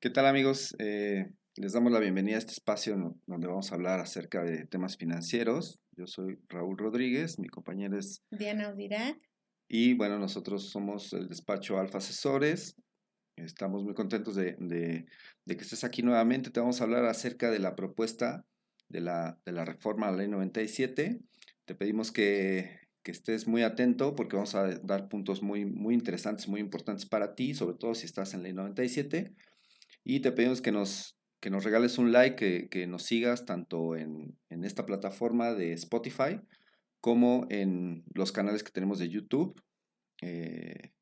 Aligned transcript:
¿Qué 0.00 0.10
tal 0.10 0.26
amigos? 0.26 0.76
Eh, 0.78 1.26
les 1.56 1.72
damos 1.72 1.90
la 1.90 1.98
bienvenida 1.98 2.36
a 2.36 2.38
este 2.38 2.52
espacio 2.52 3.16
donde 3.26 3.48
vamos 3.48 3.72
a 3.72 3.74
hablar 3.74 3.98
acerca 3.98 4.44
de 4.44 4.64
temas 4.64 4.96
financieros. 4.96 5.80
Yo 5.96 6.06
soy 6.06 6.38
Raúl 6.48 6.78
Rodríguez, 6.78 7.40
mi 7.40 7.48
compañera 7.48 7.98
es 7.98 8.22
Diana 8.30 8.72
Udirac. 8.72 9.18
Y 9.66 9.94
bueno, 9.94 10.20
nosotros 10.20 10.70
somos 10.70 11.12
el 11.14 11.28
despacho 11.28 11.80
Alfa 11.80 11.98
Asesores. 11.98 12.76
Estamos 13.34 13.82
muy 13.82 13.94
contentos 13.94 14.36
de, 14.36 14.54
que 14.54 15.54
estés 15.54 15.82
aquí 15.82 16.04
nuevamente. 16.04 16.52
Te 16.52 16.60
vamos 16.60 16.80
a 16.80 16.84
hablar 16.84 17.04
acerca 17.04 17.50
de 17.50 17.58
la 17.58 17.74
propuesta 17.74 18.44
de 18.88 19.00
la, 19.00 19.40
de 19.44 19.50
la 19.50 19.64
reforma 19.64 20.06
a 20.06 20.12
la 20.12 20.18
ley 20.18 20.28
97. 20.28 21.18
Te 21.64 21.74
pedimos 21.74 22.12
que, 22.12 22.78
que 23.02 23.10
estés 23.10 23.48
muy 23.48 23.64
atento 23.64 24.14
porque 24.14 24.36
vamos 24.36 24.54
a 24.54 24.78
dar 24.78 25.08
puntos 25.08 25.42
muy, 25.42 25.64
muy 25.64 25.94
interesantes, 25.94 26.46
muy 26.46 26.60
importantes 26.60 27.04
para 27.04 27.34
ti, 27.34 27.52
sobre 27.52 27.76
todo 27.76 27.96
si 27.96 28.06
estás 28.06 28.32
en 28.34 28.44
ley 28.44 28.52
97. 28.52 29.34
Y 30.04 30.20
te 30.20 30.32
pedimos 30.32 30.60
que 30.60 30.72
nos, 30.72 31.18
que 31.40 31.50
nos 31.50 31.64
regales 31.64 31.98
un 31.98 32.12
like, 32.12 32.68
que, 32.68 32.86
nos 32.86 33.04
sigas 33.04 33.44
tanto 33.44 33.96
en, 33.96 34.38
esta 34.48 34.86
plataforma 34.86 35.54
de 35.54 35.72
Spotify 35.72 36.40
como 37.00 37.46
en 37.50 38.04
los 38.14 38.32
canales 38.32 38.62
que 38.62 38.72
tenemos 38.72 38.98
de 38.98 39.08
YouTube, 39.08 39.62
eh, 40.20 40.92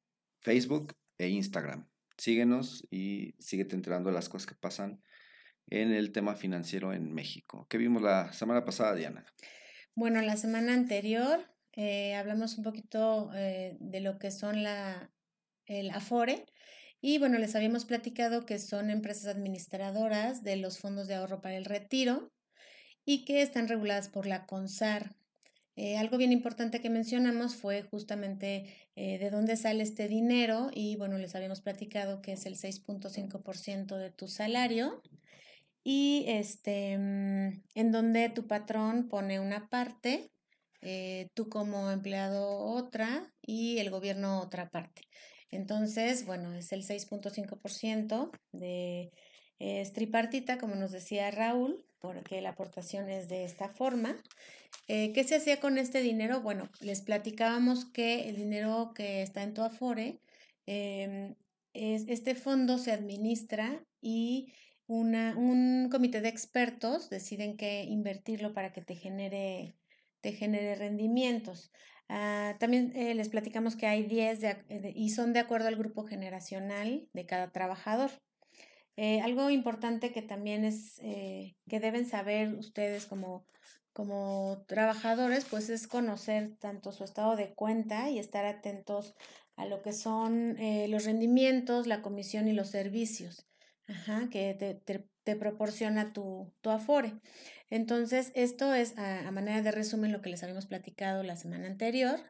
Facebook 0.41 0.95
e 1.19 1.29
Instagram. 1.29 1.89
Síguenos 2.19 2.87
y 2.91 3.35
síguete 3.39 3.75
enterando 3.75 4.11
de 4.11 4.15
las 4.15 4.29
cosas 4.29 4.47
que 4.47 4.55
pasan 4.55 5.03
en 5.69 5.93
el 5.93 6.13
tema 6.13 6.35
financiero 6.35 6.93
en 6.93 7.13
México. 7.13 7.67
¿Qué 7.69 7.79
vimos 7.79 8.03
la 8.03 8.33
semana 8.33 8.65
pasada, 8.65 8.95
Diana? 8.95 9.25
Bueno, 9.95 10.21
la 10.23 10.37
semana 10.37 10.75
anterior 10.75 11.41
eh, 11.73 12.15
hablamos 12.15 12.57
un 12.57 12.65
poquito 12.65 13.31
eh, 13.35 13.77
de 13.81 14.01
lo 14.01 14.19
que 14.19 14.31
son 14.31 14.63
la, 14.63 15.11
el 15.67 15.91
Afore, 15.91 16.47
y 17.01 17.19
bueno, 17.19 17.39
les 17.39 17.55
habíamos 17.55 17.85
platicado 17.85 18.47
que 18.47 18.59
son 18.59 18.91
empresas 18.91 19.27
administradoras 19.27 20.43
de 20.43 20.57
los 20.57 20.79
fondos 20.79 21.09
de 21.09 21.15
ahorro 21.15 21.41
para 21.41 21.57
el 21.57 21.65
retiro 21.65 22.33
y 23.05 23.25
que 23.25 23.43
están 23.43 23.69
reguladas 23.69 24.09
por 24.09 24.27
la 24.27 24.47
CONSAR. 24.47 25.15
Eh, 25.77 25.99
algo 25.99 26.17
bien 26.17 26.33
importante 26.33 26.81
que 26.81 26.89
mencionamos 26.89 27.55
fue 27.55 27.83
justamente 27.83 28.75
eh, 28.97 29.19
de 29.19 29.31
dónde 29.31 29.57
sale 29.57 29.83
este 29.83 30.09
dinero 30.09 30.71
y 30.73 30.97
bueno, 30.97 31.19
les 31.19 31.35
habíamos 31.35 31.61
platicado 31.61 32.23
que 32.23 32.33
es 32.33 32.47
el 32.47 32.57
6.5% 32.57 33.99
de 33.99 34.11
tu 34.11 34.27
salario 34.27 35.03
y 35.85 36.25
este, 36.29 36.97
mm, 36.97 37.63
en 37.75 37.93
donde 37.93 38.31
tu 38.31 38.47
patrón 38.47 39.09
pone 39.09 39.39
una 39.39 39.69
parte, 39.69 40.33
eh, 40.81 41.29
tú 41.35 41.49
como 41.51 41.91
empleado 41.91 42.59
otra 42.59 43.33
y 43.43 43.79
el 43.79 43.91
gobierno 43.91 44.41
otra 44.41 44.71
parte. 44.71 45.03
Entonces, 45.57 46.27
bueno, 46.27 46.55
es 46.55 46.73
el 46.73 46.85
6.5% 46.85 48.31
de 48.53 49.11
es 49.59 49.93
tripartita, 49.93 50.59
como 50.59 50.75
nos 50.75 50.93
decía 50.93 51.31
Raúl, 51.31 51.85
porque 51.99 52.41
la 52.41 52.51
aportación 52.51 53.09
es 53.09 53.29
de 53.29 53.45
esta 53.45 53.69
forma. 53.69 54.17
Eh, 54.87 55.13
¿Qué 55.13 55.25
se 55.25 55.37
hacía 55.37 55.61
con 55.61 55.79
este 55.79 56.01
dinero? 56.03 56.43
Bueno, 56.43 56.69
les 56.81 57.01
platicábamos 57.01 57.87
que 57.87 58.29
el 58.29 58.37
dinero 58.37 58.93
que 58.95 59.23
está 59.23 59.43
en 59.43 59.55
tu 59.55 59.63
Afore, 59.63 60.21
em, 60.67 61.35
es, 61.73 62.05
este 62.09 62.35
fondo 62.35 62.79
se 62.79 62.93
administra 62.93 63.83
y 64.01 64.53
un 64.87 65.89
comité 65.91 66.21
de 66.21 66.29
expertos 66.29 67.11
deciden 67.11 67.57
que 67.57 67.83
invertirlo 67.85 68.53
para 68.53 68.73
que 68.73 68.83
te 68.83 68.95
genere, 68.95 69.75
te 70.21 70.33
genere 70.33 70.77
rendimientos. 70.77 71.73
Ah, 72.09 72.55
también 72.61 72.93
eh, 72.95 73.15
les 73.15 73.29
platicamos 73.29 73.75
que 73.75 73.87
hay 73.87 74.05
10 74.05 74.43
eh, 74.45 74.93
y 74.95 75.11
son 75.11 75.33
de 75.33 75.41
acuerdo 75.41 75.69
al 75.69 75.77
grupo 75.77 76.05
generacional 76.05 77.09
de 77.13 77.27
cada 77.27 77.51
trabajador. 77.51 78.11
Eh, 78.97 79.21
algo 79.21 79.51
importante 79.51 80.13
que 80.13 80.23
también 80.23 80.65
es 80.65 80.97
que 81.01 81.81
deben 81.81 82.07
saber 82.07 82.55
ustedes 82.55 83.05
como, 83.05 83.45
como 83.93 84.65
trabajadores, 84.67 85.45
pues 85.45 85.69
es 85.69 85.87
conocer 85.87 86.57
tanto 86.59 86.93
su 86.93 87.05
estado 87.05 87.37
de 87.37 87.53
cuenta 87.53 88.09
y 88.09 88.19
estar 88.19 88.47
atentos 88.47 89.15
a 89.57 89.67
lo 89.67 89.83
que 89.83 89.93
son 89.93 90.57
los 90.89 91.05
rendimientos, 91.05 91.87
la 91.87 92.01
comisión 92.01 92.49
y 92.49 92.53
los 92.55 92.71
servicios 92.71 93.47
que 94.31 94.55
te, 94.55 94.75
te, 94.75 95.07
proporciona 95.35 96.13
tu, 96.13 96.53
tu 96.61 96.71
Afore. 96.71 97.15
Entonces, 97.71 98.31
esto 98.35 98.75
es 98.75 98.97
a, 98.97 99.29
manera 99.33 99.63
de 99.63 99.73
resumen 99.73 100.13
lo 100.13 100.23
que 100.23 100.31
les 100.31 100.43
habíamos 100.43 100.67
platicado 100.67 101.23
la 101.23 101.37
semana 101.37 101.67
anterior. 101.67 102.21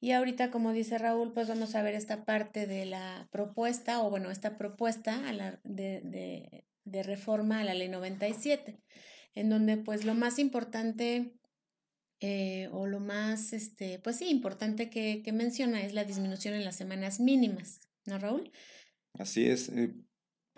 Y 0.00 0.12
ahorita, 0.12 0.50
como 0.50 0.72
dice 0.72 0.96
Raúl, 0.96 1.32
pues 1.34 1.48
vamos 1.48 1.74
a 1.74 1.82
ver 1.82 1.94
esta 1.94 2.24
parte 2.24 2.66
de 2.66 2.86
la 2.86 3.28
propuesta, 3.30 4.00
o 4.00 4.10
bueno, 4.10 4.30
esta 4.30 4.56
propuesta 4.56 5.28
a 5.28 5.32
la, 5.32 5.60
de, 5.64 6.64
de, 6.84 7.02
reforma 7.02 7.60
a 7.60 7.64
la 7.64 7.74
ley 7.74 7.88
97, 7.88 8.80
en 9.34 9.50
donde 9.50 9.76
pues 9.76 10.04
lo 10.04 10.14
más 10.14 10.38
importante 10.38 11.34
eh, 12.20 12.68
o 12.72 12.86
lo 12.86 13.00
más, 13.00 13.52
este, 13.52 13.98
pues 13.98 14.16
sí, 14.16 14.30
importante 14.30 14.88
que, 14.88 15.22
que, 15.22 15.32
menciona 15.32 15.82
es 15.82 15.92
la 15.92 16.04
disminución 16.04 16.54
en 16.54 16.64
las 16.64 16.76
semanas 16.76 17.20
mínimas, 17.20 17.80
¿no, 18.06 18.18
Raúl? 18.18 18.50
Así 19.14 19.48
es. 19.48 19.68
Eh, 19.68 19.94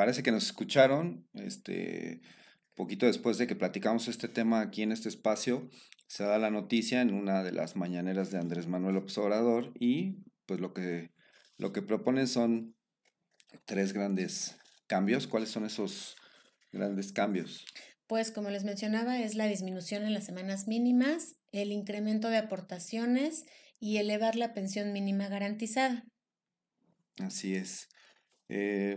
parece 0.01 0.23
que 0.23 0.33
nos 0.33 0.47
escucharon, 0.47 1.29
este, 1.35 2.23
poquito 2.75 3.05
después 3.05 3.37
de 3.37 3.47
que 3.47 3.55
platicamos 3.55 4.09
este 4.09 4.29
tema 4.29 4.63
aquí 4.63 4.81
en 4.81 4.93
este 4.93 5.11
espacio, 5.11 5.69
se 6.07 6.25
da 6.25 6.39
la 6.39 6.51
noticia 6.51 7.03
en 7.03 7.13
una 7.13 7.43
de 7.43 7.53
las 7.53 7.77
mañaneras 7.77 8.31
de 8.31 8.39
Andrés 8.39 8.67
Manuel 8.67 8.97
Obrador 8.97 9.75
y 9.79 10.25
pues 10.47 10.59
lo 10.59 10.73
que, 10.73 11.11
lo 11.59 11.75
que 11.75 11.83
proponen 11.83 12.29
son 12.29 12.75
tres 13.67 13.93
grandes 13.93 14.57
cambios. 14.87 15.27
¿Cuáles 15.27 15.51
son 15.51 15.67
esos 15.67 16.17
grandes 16.73 17.13
cambios? 17.13 17.67
Pues 18.07 18.33
como 18.33 18.49
les 18.49 18.65
mencionaba, 18.65 19.21
es 19.21 19.35
la 19.35 19.49
disminución 19.49 20.05
en 20.05 20.15
las 20.15 20.25
semanas 20.25 20.67
mínimas, 20.67 21.37
el 21.53 21.73
incremento 21.73 22.31
de 22.31 22.39
aportaciones 22.39 23.45
y 23.79 23.99
elevar 23.99 24.35
la 24.35 24.55
pensión 24.55 24.95
mínima 24.95 25.29
garantizada. 25.29 26.07
Así 27.19 27.55
es. 27.55 27.91
Eh, 28.49 28.97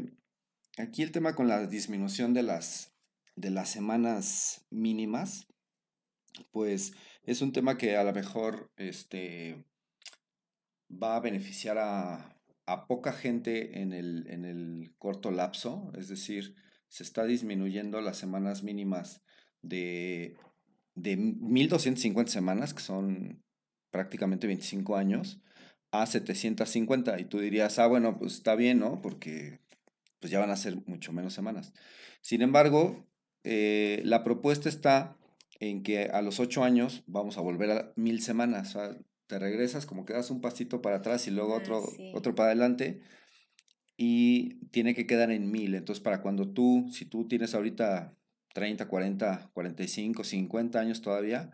aquí 0.77 1.03
el 1.03 1.11
tema 1.11 1.35
con 1.35 1.47
la 1.47 1.65
disminución 1.67 2.33
de 2.33 2.43
las 2.43 2.93
de 3.35 3.49
las 3.49 3.69
semanas 3.69 4.65
mínimas, 4.69 5.47
pues 6.51 6.93
es 7.23 7.41
un 7.41 7.51
tema 7.51 7.77
que 7.77 7.97
a 7.97 8.03
lo 8.03 8.13
mejor 8.13 8.71
este, 8.77 9.65
va 10.91 11.15
a 11.15 11.19
beneficiar 11.19 11.77
a, 11.79 12.29
poca 12.87 13.11
gente 13.11 13.81
en 13.81 13.91
el, 13.91 14.25
en 14.29 14.45
el, 14.45 14.93
corto 14.97 15.31
lapso, 15.31 15.91
es 15.97 16.07
decir, 16.07 16.55
se 16.87 17.03
está 17.03 17.25
disminuyendo 17.25 17.99
las 18.01 18.17
semanas 18.17 18.63
mínimas 18.63 19.21
de, 19.61 20.37
de 20.95 21.17
1.250 21.17 22.27
semanas, 22.27 22.73
que 22.73 22.81
son 22.81 23.43
prácticamente 23.91 24.47
25 24.47 24.95
años, 24.95 25.41
a 25.91 26.05
750. 26.05 27.19
Y 27.19 27.25
tú 27.25 27.39
dirías, 27.39 27.79
ah, 27.79 27.87
bueno, 27.87 28.17
pues 28.17 28.35
está 28.35 28.55
bien, 28.55 28.79
¿no? 28.79 29.01
Porque 29.01 29.59
pues 30.23 30.31
ya 30.31 30.39
van 30.39 30.51
a 30.51 30.55
ser 30.55 30.77
mucho 30.87 31.11
menos 31.11 31.33
semanas. 31.33 31.73
Sin 32.21 32.41
embargo, 32.41 33.05
eh, 33.43 34.01
la 34.05 34.23
propuesta 34.23 34.69
está 34.69 35.17
en 35.59 35.83
que 35.83 36.05
a 36.05 36.21
los 36.21 36.39
ocho 36.39 36.63
años 36.63 37.03
vamos 37.07 37.37
a 37.37 37.41
volver 37.41 37.71
a 37.71 37.91
mil 37.97 38.21
semanas. 38.21 38.73
O 38.73 38.79
sea, 38.79 38.97
te 39.27 39.37
regresas 39.37 39.85
como 39.85 40.05
que 40.05 40.13
das 40.13 40.31
un 40.31 40.39
pasito 40.39 40.81
para 40.81 40.95
atrás 40.95 41.27
y 41.27 41.31
luego 41.31 41.55
otro, 41.55 41.83
otro 42.13 42.35
para 42.35 42.51
adelante 42.51 43.01
y 43.97 44.65
tiene 44.67 44.95
que 44.95 45.05
quedar 45.05 45.29
en 45.29 45.51
mil. 45.51 45.75
Entonces, 45.75 46.01
para 46.01 46.21
cuando 46.21 46.53
tú, 46.53 46.87
si 46.89 47.03
tú 47.03 47.27
tienes 47.27 47.53
ahorita 47.53 48.15
30, 48.53 48.87
40, 48.87 49.49
45, 49.51 50.23
50 50.23 50.79
años 50.79 51.01
todavía, 51.01 51.51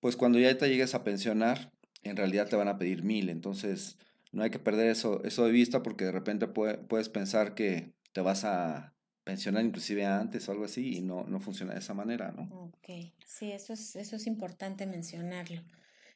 pues 0.00 0.16
cuando 0.16 0.38
ya 0.38 0.56
te 0.56 0.66
llegues 0.66 0.94
a 0.94 1.04
pensionar, 1.04 1.74
en 2.04 2.16
realidad 2.16 2.48
te 2.48 2.56
van 2.56 2.68
a 2.68 2.78
pedir 2.78 3.02
mil. 3.02 3.28
Entonces, 3.28 3.98
no 4.32 4.42
hay 4.44 4.50
que 4.50 4.58
perder 4.58 4.88
eso, 4.88 5.22
eso 5.24 5.44
de 5.44 5.52
vista 5.52 5.82
porque 5.82 6.06
de 6.06 6.12
repente 6.12 6.48
puedes 6.48 7.10
pensar 7.10 7.54
que 7.54 7.97
te 8.18 8.22
vas 8.22 8.42
a 8.44 8.92
pensionar 9.22 9.64
inclusive 9.64 10.04
antes 10.04 10.48
o 10.48 10.50
algo 10.50 10.64
así 10.64 10.96
y 10.96 11.02
no, 11.02 11.22
no 11.28 11.38
funciona 11.38 11.74
de 11.74 11.78
esa 11.78 11.94
manera, 11.94 12.32
¿no? 12.32 12.48
Ok, 12.64 13.12
sí, 13.24 13.52
eso 13.52 13.74
es, 13.74 13.94
eso 13.94 14.16
es 14.16 14.26
importante 14.26 14.86
mencionarlo, 14.86 15.62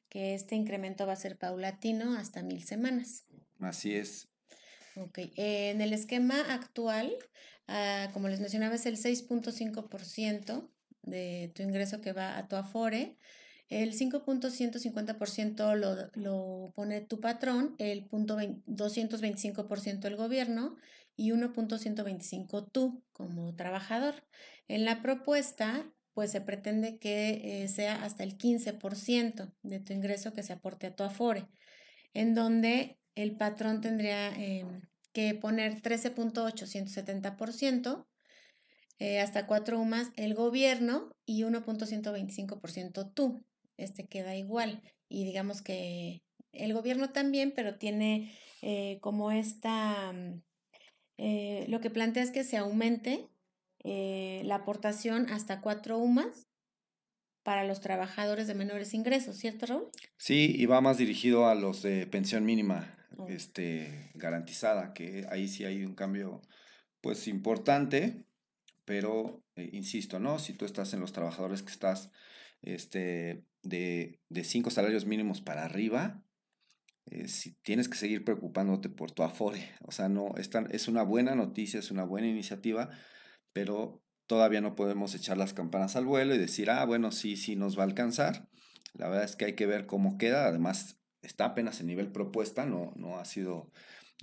que 0.08 0.34
este 0.34 0.56
incremento 0.56 1.06
va 1.06 1.12
a 1.12 1.16
ser 1.24 1.38
paulatino 1.38 2.18
hasta 2.18 2.42
mil 2.42 2.64
semanas. 2.64 3.22
Así 3.60 3.94
es. 3.94 4.26
Ok, 4.96 5.16
en 5.36 5.80
el 5.80 5.92
esquema 5.92 6.40
actual, 6.52 7.14
ah, 7.68 8.10
como 8.12 8.26
les 8.26 8.40
mencionaba, 8.40 8.74
es 8.74 8.86
el 8.86 8.96
6.5% 8.96 10.68
de 11.02 11.52
tu 11.54 11.62
ingreso 11.62 12.00
que 12.00 12.12
va 12.12 12.36
a 12.36 12.48
tu 12.48 12.56
Afore. 12.56 13.16
El 13.68 13.94
5.150% 13.94 15.76
lo, 15.76 16.10
lo 16.14 16.72
pone 16.74 17.00
tu 17.00 17.20
patrón, 17.20 17.76
el 17.78 18.04
punto 18.06 18.36
225% 18.38 20.08
el 20.08 20.16
gobierno 20.16 20.76
y 21.16 21.32
1.125 21.32 22.70
tú 22.70 23.02
como 23.12 23.54
trabajador. 23.54 24.14
En 24.68 24.84
la 24.84 25.02
propuesta, 25.02 25.92
pues 26.14 26.30
se 26.30 26.40
pretende 26.40 26.98
que 26.98 27.64
eh, 27.64 27.68
sea 27.68 28.04
hasta 28.04 28.22
el 28.22 28.38
15% 28.38 29.52
de 29.62 29.80
tu 29.80 29.92
ingreso 29.92 30.32
que 30.32 30.42
se 30.42 30.52
aporte 30.52 30.86
a 30.86 30.94
tu 30.94 31.02
Afore, 31.04 31.48
en 32.14 32.34
donde 32.34 32.98
el 33.14 33.36
patrón 33.36 33.80
tendría 33.80 34.32
em, 34.34 34.82
que 35.12 35.34
poner 35.34 35.82
13.870% 35.82 38.06
eh, 38.98 39.20
hasta 39.20 39.46
cuatro 39.46 39.80
UMAS 39.80 40.10
el 40.16 40.34
gobierno 40.34 41.14
y 41.26 41.42
1.125% 41.42 43.12
tú. 43.12 43.44
Este 43.76 44.06
queda 44.06 44.36
igual. 44.36 44.80
Y 45.08 45.24
digamos 45.24 45.60
que 45.60 46.22
el 46.52 46.72
gobierno 46.72 47.10
también, 47.10 47.52
pero 47.54 47.78
tiene 47.78 48.32
eh, 48.60 48.98
como 49.00 49.32
esta, 49.32 50.12
mm, 50.12 50.42
eh, 51.22 51.66
lo 51.68 51.80
que 51.80 51.90
plantea 51.90 52.22
es 52.22 52.30
que 52.30 52.44
se 52.44 52.56
aumente 52.56 53.28
la 53.84 54.54
aportación 54.54 55.28
hasta 55.28 55.60
cuatro 55.60 55.98
UMAS 55.98 56.46
para 57.42 57.64
los 57.64 57.80
trabajadores 57.80 58.46
de 58.46 58.54
menores 58.54 58.94
ingresos, 58.94 59.36
¿cierto, 59.36 59.66
Raúl? 59.66 59.88
Sí, 60.16 60.54
y 60.56 60.66
va 60.66 60.80
más 60.80 60.98
dirigido 60.98 61.46
a 61.46 61.54
los 61.54 61.82
de 61.82 62.06
pensión 62.06 62.44
mínima 62.44 62.94
oh. 63.16 63.28
este, 63.28 64.10
garantizada, 64.14 64.92
que 64.94 65.26
ahí 65.30 65.48
sí 65.48 65.64
hay 65.64 65.84
un 65.84 65.94
cambio 65.94 66.42
pues 67.00 67.26
importante, 67.26 68.24
pero 68.84 69.42
eh, 69.56 69.70
insisto, 69.72 70.20
¿no? 70.20 70.38
Si 70.38 70.54
tú 70.54 70.64
estás 70.64 70.94
en 70.94 71.00
los 71.00 71.12
trabajadores 71.12 71.62
que 71.62 71.72
estás 71.72 72.10
este, 72.62 73.44
de, 73.62 74.20
de 74.28 74.44
cinco 74.44 74.70
salarios 74.70 75.04
mínimos 75.04 75.40
para 75.40 75.64
arriba, 75.64 76.22
eh, 77.06 77.28
si 77.28 77.54
tienes 77.62 77.88
que 77.88 77.98
seguir 77.98 78.24
preocupándote 78.24 78.88
por 78.88 79.10
tu 79.10 79.22
afore. 79.22 79.70
O 79.82 79.92
sea, 79.92 80.08
no, 80.08 80.34
es, 80.36 80.50
es 80.70 80.88
una 80.88 81.02
buena 81.02 81.34
noticia, 81.34 81.80
es 81.80 81.90
una 81.90 82.04
buena 82.04 82.28
iniciativa, 82.28 82.90
pero 83.52 84.02
todavía 84.26 84.60
no 84.60 84.76
podemos 84.76 85.14
echar 85.14 85.36
las 85.36 85.52
campanas 85.52 85.96
al 85.96 86.06
vuelo 86.06 86.34
y 86.34 86.38
decir, 86.38 86.70
ah, 86.70 86.84
bueno, 86.84 87.12
sí, 87.12 87.36
sí 87.36 87.56
nos 87.56 87.76
va 87.76 87.82
a 87.82 87.86
alcanzar. 87.86 88.48
La 88.94 89.08
verdad 89.08 89.24
es 89.24 89.36
que 89.36 89.46
hay 89.46 89.54
que 89.54 89.66
ver 89.66 89.86
cómo 89.86 90.18
queda. 90.18 90.46
Además, 90.46 90.98
está 91.22 91.46
apenas 91.46 91.80
en 91.80 91.86
nivel 91.86 92.12
propuesta, 92.12 92.66
no, 92.66 92.92
no 92.96 93.18
ha 93.18 93.24
sido 93.24 93.70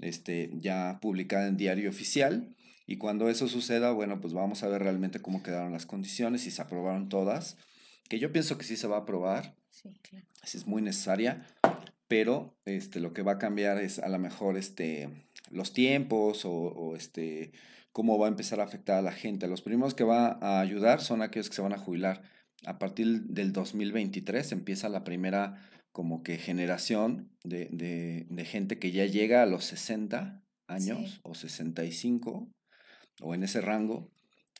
este, 0.02 0.52
ya 0.54 1.00
publicada 1.02 1.48
en 1.48 1.58
diario 1.58 1.90
oficial. 1.90 2.56
Y 2.86 2.98
cuando 2.98 3.30
eso 3.30 3.48
suceda, 3.48 3.92
bueno, 3.92 4.20
pues 4.20 4.34
vamos 4.34 4.64
a 4.64 4.68
ver 4.68 4.82
realmente 4.82 5.22
cómo 5.22 5.44
quedaron 5.44 5.72
las 5.72 5.86
condiciones, 5.86 6.42
si 6.42 6.52
se 6.52 6.62
aprobaron 6.62 7.08
todas, 7.08 7.58
que 8.10 8.18
yo 8.18 8.32
pienso 8.32 8.58
que 8.58 8.66
sí 8.66 8.78
se 8.78 8.88
va 8.88 8.98
a 8.98 9.02
aprobar, 9.02 9.56
sí, 9.70 9.90
claro. 10.02 10.26
es 10.42 10.66
muy 10.66 10.82
necesaria, 10.82 11.46
pero 12.10 12.58
este, 12.66 13.00
lo 13.00 13.14
que 13.14 13.22
va 13.22 13.34
a 13.34 13.38
cambiar 13.38 13.78
es 13.78 14.00
a 14.00 14.10
lo 14.10 14.20
mejor 14.20 14.58
este, 14.58 15.30
los 15.50 15.72
tiempos 15.72 16.44
o, 16.44 16.52
o 16.52 16.96
este, 16.98 17.54
cómo 17.94 18.18
va 18.18 18.26
a 18.26 18.30
empezar 18.30 18.60
a 18.60 18.64
afectar 18.64 18.98
a 18.98 19.02
la 19.02 19.14
gente. 19.14 19.48
Los 19.48 19.62
primeros 19.62 19.94
que 19.94 20.04
va 20.04 20.38
a 20.42 20.60
ayudar 20.60 21.00
son 21.00 21.22
aquellos 21.22 21.50
que 21.50 21.56
se 21.56 21.62
van 21.62 21.74
a 21.74 21.78
jubilar. 21.78 22.24
A 22.66 22.80
partir 22.80 23.22
del 23.24 23.54
2023 23.54 24.52
empieza 24.52 24.90
la 24.90 25.04
primera 25.04 25.70
como 25.92 26.24
que 26.24 26.38
generación 26.38 27.30
de, 27.44 28.26
gente 28.46 28.80
que 28.80 28.92
ya 28.92 29.06
llega 29.06 29.44
a 29.44 29.46
los 29.46 29.66
60 29.66 30.44
años 30.68 31.20
o 31.24 31.36
65 31.36 32.50
o 33.22 33.36
en 33.36 33.44
ese 33.44 33.62
rango 33.62 34.12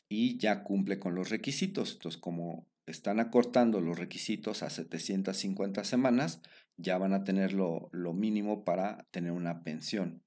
y 0.08 0.38
ya 0.38 0.62
cumple 0.62 0.98
con 0.98 1.14
los 1.14 1.30
requisitos. 1.30 1.94
Entonces, 1.94 2.20
como 2.20 2.66
están 2.90 3.20
acortando 3.20 3.80
los 3.80 3.98
requisitos 3.98 4.62
a 4.62 4.70
750 4.70 5.84
semanas, 5.84 6.40
ya 6.76 6.98
van 6.98 7.12
a 7.12 7.24
tener 7.24 7.52
lo, 7.52 7.90
mínimo 8.14 8.64
para 8.64 9.06
tener 9.10 9.32
una 9.32 9.62
pensión. 9.62 10.22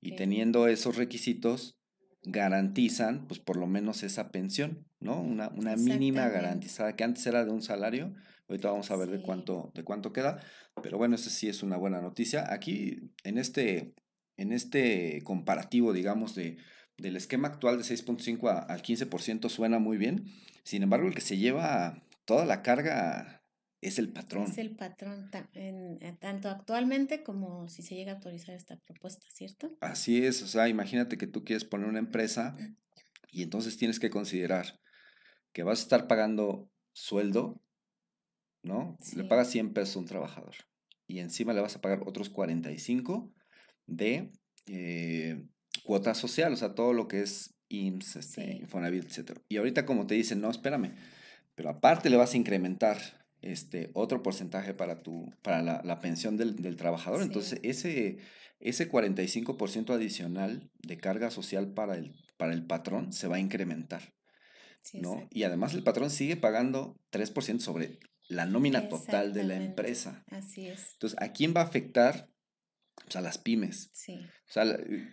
Y 0.00 0.14
teniendo 0.16 0.68
esos 0.68 0.96
requisitos, 0.96 1.76
garantizan, 2.22 3.26
pues 3.26 3.40
por 3.40 3.56
lo 3.56 3.66
menos 3.66 4.02
esa 4.02 4.30
pensión, 4.30 4.86
¿no? 5.00 5.20
Una, 5.20 5.48
una 5.48 5.76
mínima 5.76 6.28
garantizada, 6.28 6.96
que 6.96 7.04
antes 7.04 7.26
era 7.26 7.44
de 7.44 7.50
un 7.50 7.62
salario, 7.62 8.14
ahorita 8.48 8.70
vamos 8.70 8.90
a 8.90 8.96
ver 8.96 9.10
de, 9.10 9.20
cuánto, 9.20 9.72
de 9.74 9.82
cuánto 9.84 10.12
queda, 10.12 10.42
pero 10.82 10.96
bueno, 10.98 11.16
esa 11.16 11.30
sí 11.30 11.48
es 11.48 11.62
una 11.62 11.76
buena 11.76 12.00
noticia. 12.00 12.52
Aquí, 12.52 13.10
en 13.24 13.38
este, 13.38 13.94
en 14.36 14.52
este 14.52 15.20
comparativo, 15.24 15.92
digamos, 15.92 16.34
de, 16.34 16.56
del 16.96 17.16
esquema 17.16 17.48
actual 17.48 17.78
de 17.78 17.84
6.5 17.84 18.66
al 18.68 18.82
15% 18.82 19.48
suena 19.48 19.78
muy 19.78 19.96
bien, 19.96 20.26
sin 20.64 20.82
embargo, 20.82 21.08
el 21.08 21.14
que 21.14 21.20
se 21.20 21.36
lleva 21.36 22.02
toda 22.24 22.46
la 22.46 22.62
carga 22.62 23.42
es 23.80 23.98
el 23.98 24.10
patrón. 24.12 24.50
Es 24.50 24.58
el 24.58 24.74
patrón, 24.74 25.30
en, 25.52 25.98
eh, 26.00 26.16
tanto 26.18 26.48
actualmente 26.48 27.22
como 27.22 27.68
si 27.68 27.82
se 27.82 27.94
llega 27.94 28.12
a 28.12 28.14
autorizar 28.14 28.54
esta 28.54 28.76
propuesta, 28.78 29.26
¿cierto? 29.30 29.76
Así 29.80 30.24
es, 30.24 30.42
o 30.42 30.46
sea, 30.46 30.68
imagínate 30.68 31.18
que 31.18 31.26
tú 31.26 31.44
quieres 31.44 31.64
poner 31.64 31.86
una 31.86 31.98
empresa 31.98 32.56
y 33.30 33.42
entonces 33.42 33.76
tienes 33.76 34.00
que 34.00 34.08
considerar 34.08 34.80
que 35.52 35.64
vas 35.64 35.80
a 35.80 35.82
estar 35.82 36.08
pagando 36.08 36.70
sueldo, 36.92 37.60
¿no? 38.62 38.96
Le 39.14 39.24
pagas 39.24 39.50
100 39.50 39.74
pesos 39.74 39.96
a 39.96 39.98
un 39.98 40.06
trabajador 40.06 40.54
y 41.06 41.18
encima 41.18 41.52
le 41.52 41.60
vas 41.60 41.76
a 41.76 41.80
pagar 41.80 42.02
otros 42.06 42.30
45 42.30 43.32
de 43.86 44.32
eh, 44.66 45.44
cuota 45.84 46.14
social, 46.14 46.52
o 46.52 46.56
sea, 46.56 46.74
todo 46.74 46.92
lo 46.92 47.06
que 47.06 47.22
es 47.22 47.54
IMSS, 47.68 48.16
este, 48.16 48.56
Infonavit, 48.56 49.04
etc. 49.04 49.38
Y 49.48 49.58
ahorita 49.58 49.86
como 49.86 50.06
te 50.06 50.14
dicen, 50.14 50.40
no, 50.40 50.50
espérame, 50.50 50.96
pero 51.54 51.70
aparte 51.70 52.10
le 52.10 52.16
vas 52.16 52.34
a 52.34 52.36
incrementar 52.36 52.98
este, 53.42 53.90
otro 53.94 54.22
porcentaje 54.22 54.74
para, 54.74 55.02
tu, 55.02 55.32
para 55.42 55.62
la, 55.62 55.82
la 55.84 56.00
pensión 56.00 56.36
del, 56.36 56.56
del 56.56 56.76
trabajador. 56.76 57.22
Entonces, 57.22 57.60
ese, 57.62 58.18
ese 58.58 58.90
45% 58.90 59.94
adicional 59.94 60.70
de 60.82 60.96
carga 60.96 61.30
social 61.30 61.72
para 61.72 61.94
el, 61.96 62.14
para 62.36 62.54
el 62.54 62.66
patrón 62.66 63.12
se 63.12 63.28
va 63.28 63.36
a 63.36 63.40
incrementar. 63.40 64.14
¿no? 64.92 65.26
Y 65.30 65.44
además 65.44 65.74
el 65.74 65.82
patrón 65.82 66.10
sigue 66.10 66.36
pagando 66.36 66.96
3% 67.10 67.60
sobre 67.60 67.98
la 68.28 68.46
nómina 68.46 68.88
total 68.88 69.32
de 69.32 69.44
la 69.44 69.56
empresa. 69.56 70.24
Así 70.30 70.66
es. 70.66 70.92
Entonces, 70.94 71.18
¿a 71.20 71.32
quién 71.32 71.54
va 71.56 71.62
a 71.62 71.64
afectar? 71.64 72.28
Pues 73.02 73.16
a 73.16 73.20
las 73.20 73.38
pymes. 73.38 73.90
Sí. 73.92 74.26
O 74.48 74.52
sea, 74.52 74.64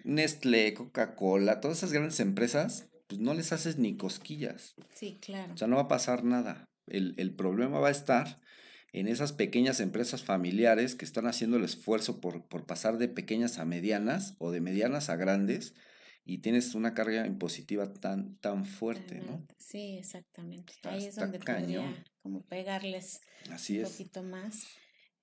Nestlé, 0.04 0.74
Coca-Cola, 0.74 1.60
todas 1.60 1.80
esas 1.80 1.92
grandes 1.92 2.19
empresas, 2.19 2.88
pues 3.07 3.19
no 3.19 3.33
les 3.33 3.51
haces 3.51 3.78
ni 3.78 3.98
cosquillas. 3.98 4.75
Sí, 4.94 5.19
claro. 5.22 5.54
O 5.54 5.57
sea, 5.57 5.68
no 5.68 5.75
va 5.78 5.83
a 5.83 5.88
pasar 5.88 6.24
nada. 6.24 6.66
El, 6.88 7.33
problema 7.36 7.80
va 7.80 7.88
a 7.88 7.92
estar 7.92 8.38
en 8.92 9.07
esas 9.07 9.31
pequeñas 9.33 9.80
empresas 9.80 10.24
familiares 10.24 10.95
que 10.95 11.06
están 11.06 11.25
haciendo 11.25 11.57
el 11.57 11.63
esfuerzo 11.63 12.19
por, 12.19 12.45
pasar 12.66 12.98
de 12.98 13.07
pequeñas 13.07 13.60
a 13.60 13.66
medianas 13.66 14.36
o 14.39 14.51
de 14.51 14.62
medianas 14.62 15.10
a 15.10 15.16
grandes 15.16 15.74
y 16.25 16.39
tienes 16.39 16.75
una 16.75 16.94
carga 16.94 17.25
impositiva 17.25 17.92
tan, 17.94 18.36
tan 18.38 18.66
fuerte, 18.66 19.22
¿no? 19.22 19.45
Sí, 19.57 19.98
exactamente. 19.98 20.74
Ahí 20.83 21.06
es 21.06 21.16
donde 21.16 21.39
podría 21.39 22.06
como 22.22 22.42
pegarles 22.44 23.22
un 23.50 23.83
poquito 23.83 24.24
más. 24.24 24.68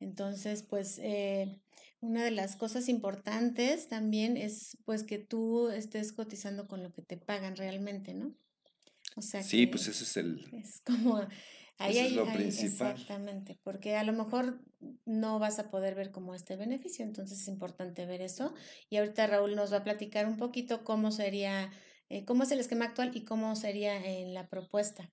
Entonces, 0.01 0.63
pues, 0.63 0.99
eh, 1.03 1.61
una 2.01 2.25
de 2.25 2.31
las 2.31 2.57
cosas 2.57 2.89
importantes 2.89 3.89
también 3.89 4.37
es, 4.37 4.77
pues, 4.85 5.03
que 5.03 5.19
tú 5.19 5.69
estés 5.69 6.13
cotizando 6.13 6.69
con 6.69 6.83
lo 6.83 6.93
que 6.93 7.03
te 7.03 7.17
pagan 7.17 7.57
realmente, 7.57 8.15
¿no? 8.15 8.35
O 9.17 9.23
sea 9.23 9.43
sí, 9.43 9.67
pues 9.67 9.89
ese 9.89 10.05
es 10.05 10.17
el... 10.17 10.49
Es 10.53 10.81
como 10.85 11.27
Ahí 11.79 11.99
es 11.99 12.13
lo 12.13 12.27
principal. 12.33 12.93
Exactamente, 12.93 13.57
porque 13.63 13.97
a 13.97 14.03
lo 14.03 14.13
mejor 14.13 14.61
no 15.05 15.39
vas 15.39 15.61
a 15.61 15.71
poder 15.71 15.95
ver 15.95 16.11
como 16.11 16.35
este 16.35 16.57
beneficio, 16.57 17.05
entonces 17.05 17.41
es 17.41 17.49
importante 17.49 18.05
ver 18.05 18.21
eso. 18.21 18.53
Y 18.91 18.97
ahorita 18.97 19.29
Raúl 19.29 19.55
nos 19.55 19.73
va 19.73 19.79
a 19.79 19.85
platicar 19.85 20.27
un 20.27 20.37
poquito 20.37 20.83
cómo 20.83 21.13
sería, 21.13 21.71
eh, 22.09 22.25
cómo 22.25 22.43
es 22.43 22.51
el 22.51 22.59
esquema 22.59 22.87
actual 22.87 23.13
y 23.15 23.25
cómo 23.25 23.55
sería 23.55 23.97
en 24.05 24.35
la 24.35 24.49
propuesta. 24.49 25.13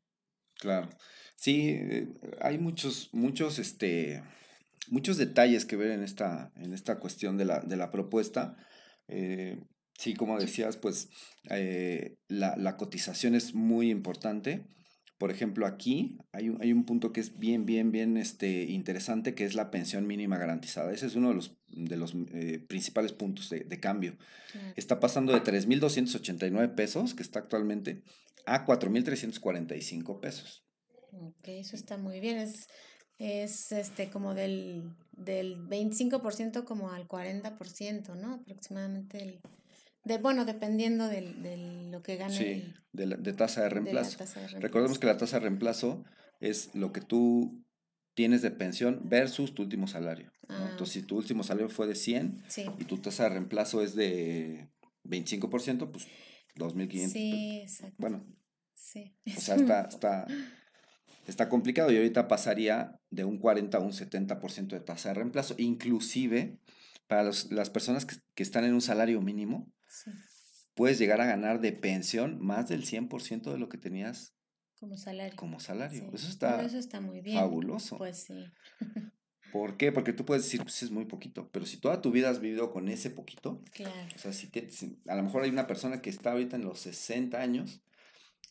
Claro, 0.55 0.89
sí, 1.35 1.69
eh, 1.69 2.07
hay 2.41 2.57
muchos, 2.57 3.09
muchos, 3.13 3.59
este, 3.59 4.23
muchos 4.89 5.17
detalles 5.17 5.65
que 5.65 5.75
ver 5.75 5.91
en 5.91 6.03
esta, 6.03 6.51
en 6.55 6.73
esta 6.73 6.99
cuestión 6.99 7.37
de 7.37 7.45
la, 7.45 7.59
de 7.59 7.77
la 7.77 7.91
propuesta. 7.91 8.57
Eh, 9.07 9.59
sí, 9.97 10.13
como 10.13 10.39
decías, 10.39 10.77
pues 10.77 11.09
la, 12.27 12.55
la 12.57 12.77
cotización 12.77 13.35
es 13.35 13.53
muy 13.53 13.89
importante 13.89 14.65
por 15.17 15.31
ejemplo, 15.31 15.65
aquí 15.65 16.17
hay 16.33 16.49
un, 16.49 16.61
hay 16.61 16.73
un 16.73 16.83
punto 16.83 17.13
que 17.13 17.21
es 17.21 17.39
bien, 17.39 17.65
bien, 17.65 17.91
bien 17.91 18.17
este, 18.17 18.63
interesante, 18.63 19.33
que 19.33 19.45
es 19.45 19.55
la 19.55 19.71
pensión 19.71 20.05
mínima 20.05 20.37
garantizada. 20.37 20.91
Ese 20.91 21.05
es 21.05 21.15
uno 21.15 21.29
de 21.29 21.35
los, 21.35 21.57
de 21.67 21.95
los 21.95 22.13
eh, 22.33 22.59
principales 22.67 23.13
puntos 23.13 23.49
de, 23.49 23.79
cambio. 23.79 24.17
Está 24.75 24.99
pasando 24.99 25.31
de 25.31 25.41
3.289 25.41 26.75
pesos, 26.75 27.13
que 27.13 27.23
está 27.23 27.39
actualmente, 27.39 28.03
a 28.45 28.65
4.345 28.65 30.19
pesos. 30.19 30.65
Ok, 31.13 31.47
eso 31.47 31.77
está 31.77 31.97
muy 31.97 32.19
bien. 32.19 32.37
Es, 32.37 32.67
es 33.19 33.71
este, 33.71 34.09
como 34.09 34.33
del, 34.33 34.91
del 35.11 35.57
25% 35.67 36.63
como 36.63 36.91
al 36.91 37.07
40%, 37.07 38.15
¿no? 38.15 38.33
Aproximadamente 38.33 39.21
el 39.21 39.41
de, 40.05 40.19
bueno, 40.19 40.45
dependiendo 40.45 41.07
de, 41.07 41.21
de 41.21 41.57
lo 41.89 42.03
que 42.03 42.15
gane. 42.15 42.37
Sí, 42.37 42.73
de, 42.93 43.07
de, 43.07 43.33
tasa 43.33 43.63
de 43.63 43.69
reemplazo. 43.69 44.23
Recordemos 44.59 44.99
que 44.99 45.07
la 45.07 45.17
tasa 45.17 45.37
de 45.37 45.41
reemplazo 45.41 46.05
es 46.39 46.69
lo 46.75 46.93
que 46.93 47.01
tú 47.01 47.65
tienes 48.13 48.43
de 48.43 48.51
pensión 48.51 49.01
versus 49.03 49.55
tu 49.55 49.63
último 49.63 49.87
salario. 49.87 50.31
Ah, 50.47 50.67
Entonces, 50.71 50.93
si 50.93 51.01
tu 51.01 51.17
último 51.17 51.43
salario 51.43 51.69
fue 51.69 51.87
de 51.87 51.95
100 51.95 52.43
y 52.77 52.85
tu 52.85 52.99
tasa 52.99 53.23
de 53.23 53.29
reemplazo 53.29 53.81
es 53.81 53.95
de 53.95 54.69
25%, 55.05 55.91
pues 55.91 56.07
2.500. 56.55 57.07
Sí, 57.09 57.59
exacto. 57.63 57.95
Bueno. 57.97 58.25
Sí. 58.75 59.15
O 59.35 59.41
sea, 59.41 59.55
está, 59.55 59.81
está, 59.89 60.27
está 61.31 61.49
complicado 61.49 61.91
y 61.91 61.97
ahorita 61.97 62.27
pasaría 62.27 62.99
de 63.09 63.23
un 63.25 63.37
40 63.39 63.77
a 63.77 63.81
un 63.81 63.91
70% 63.93 64.67
de 64.75 64.79
tasa 64.81 65.09
de 65.09 65.15
reemplazo. 65.15 65.55
Inclusive, 65.57 66.59
para 67.07 67.23
las 67.23 67.69
personas 67.69 68.05
que, 68.05 68.15
que, 68.33 68.43
están 68.43 68.63
en 68.65 68.73
un 68.73 68.81
salario 68.81 69.21
mínimo, 69.21 69.71
puedes 70.73 70.97
llegar 70.99 71.21
a 71.21 71.25
ganar 71.25 71.61
de 71.61 71.71
pensión 71.71 72.39
más 72.39 72.67
del 72.69 72.85
100% 72.85 73.51
de 73.51 73.57
lo 73.57 73.69
que 73.69 73.77
tenías 73.77 74.33
como 74.79 74.97
salario. 74.97 75.35
Como 75.37 75.59
salario. 75.59 76.01
Sí. 76.01 76.09
Eso 76.13 76.27
está, 76.29 76.61
eso 76.63 76.77
está 76.77 76.99
muy 77.01 77.21
bien. 77.21 77.37
fabuloso. 77.39 77.97
Pues 77.97 78.23
sí. 78.23 78.45
¿Por 79.51 79.77
qué? 79.77 79.91
Porque 79.93 80.11
tú 80.11 80.25
puedes 80.25 80.43
decir, 80.43 80.61
pues 80.63 80.83
es 80.83 80.91
muy 80.91 81.05
poquito, 81.05 81.49
pero 81.49 81.65
si 81.65 81.77
toda 81.77 82.01
tu 82.01 82.11
vida 82.11 82.29
has 82.29 82.41
vivido 82.41 82.71
con 82.73 82.89
ese 82.89 83.09
poquito, 83.09 83.63
Claro. 83.71 83.93
o 84.13 84.19
sea, 84.19 84.33
si, 84.33 84.47
te- 84.47 84.69
si- 84.69 84.99
a 85.07 85.15
lo 85.15 85.23
mejor 85.23 85.43
hay 85.43 85.49
una 85.49 85.65
persona 85.65 86.01
que 86.01 86.09
está 86.09 86.33
ahorita 86.33 86.57
en 86.57 86.65
los 86.65 86.79
60 86.81 87.39
años 87.41 87.81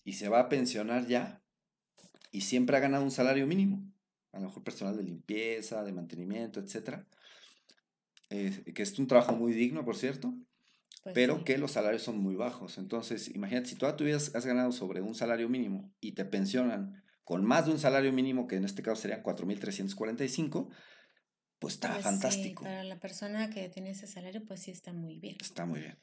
y 0.02 0.14
se 0.14 0.30
va 0.30 0.40
a 0.40 0.48
pensionar 0.48 1.06
ya 1.06 1.43
y 2.34 2.42
siempre 2.42 2.76
ha 2.76 2.80
ganado 2.80 3.04
un 3.04 3.12
salario 3.12 3.46
mínimo, 3.46 3.92
a 4.32 4.40
lo 4.40 4.46
mejor 4.48 4.64
personal 4.64 4.96
de 4.96 5.04
limpieza, 5.04 5.84
de 5.84 5.92
mantenimiento, 5.92 6.60
etcétera, 6.60 7.08
eh, 8.30 8.72
que 8.74 8.82
es 8.82 8.98
un 8.98 9.06
trabajo 9.06 9.32
muy 9.34 9.52
digno, 9.52 9.84
por 9.84 9.96
cierto, 9.96 10.34
Pues 11.02 11.14
pero 11.14 11.36
sí. 11.36 11.44
que 11.44 11.58
los 11.58 11.72
salarios 11.72 12.02
son 12.02 12.18
muy 12.18 12.36
bajos. 12.36 12.78
Entonces, 12.78 13.34
imagínate, 13.34 13.68
si 13.70 13.76
toda 13.76 13.96
tu 13.96 14.04
vida 14.04 14.16
has 14.18 14.46
ganado 14.46 14.72
sobre 14.72 15.02
un 15.02 15.14
salario 15.14 15.48
mínimo 15.48 15.92
y 16.00 16.12
te 16.12 16.24
pensionan 16.24 17.04
con 17.24 17.44
más 17.44 17.66
de 17.66 17.72
un 17.72 17.78
salario 17.78 18.12
mínimo, 18.12 18.46
que 18.48 18.56
en 18.56 18.64
este 18.64 18.82
caso 18.82 19.02
serían 19.02 19.22
4.345, 19.22 20.70
pues 21.58 21.74
está 21.74 21.94
Pues 21.94 22.04
sí, 22.04 22.04
fantástico. 22.04 22.64
para 22.64 22.84
la 22.84 22.98
persona 22.98 23.50
que 23.50 23.68
tiene 23.68 23.90
ese 23.90 24.06
salario, 24.06 24.44
pues 24.44 24.60
sí 24.62 24.70
está 24.70 24.92
muy 24.92 25.18
bien. 25.18 25.36
Está 25.40 25.66
muy 25.66 25.80
bien. 25.80 25.98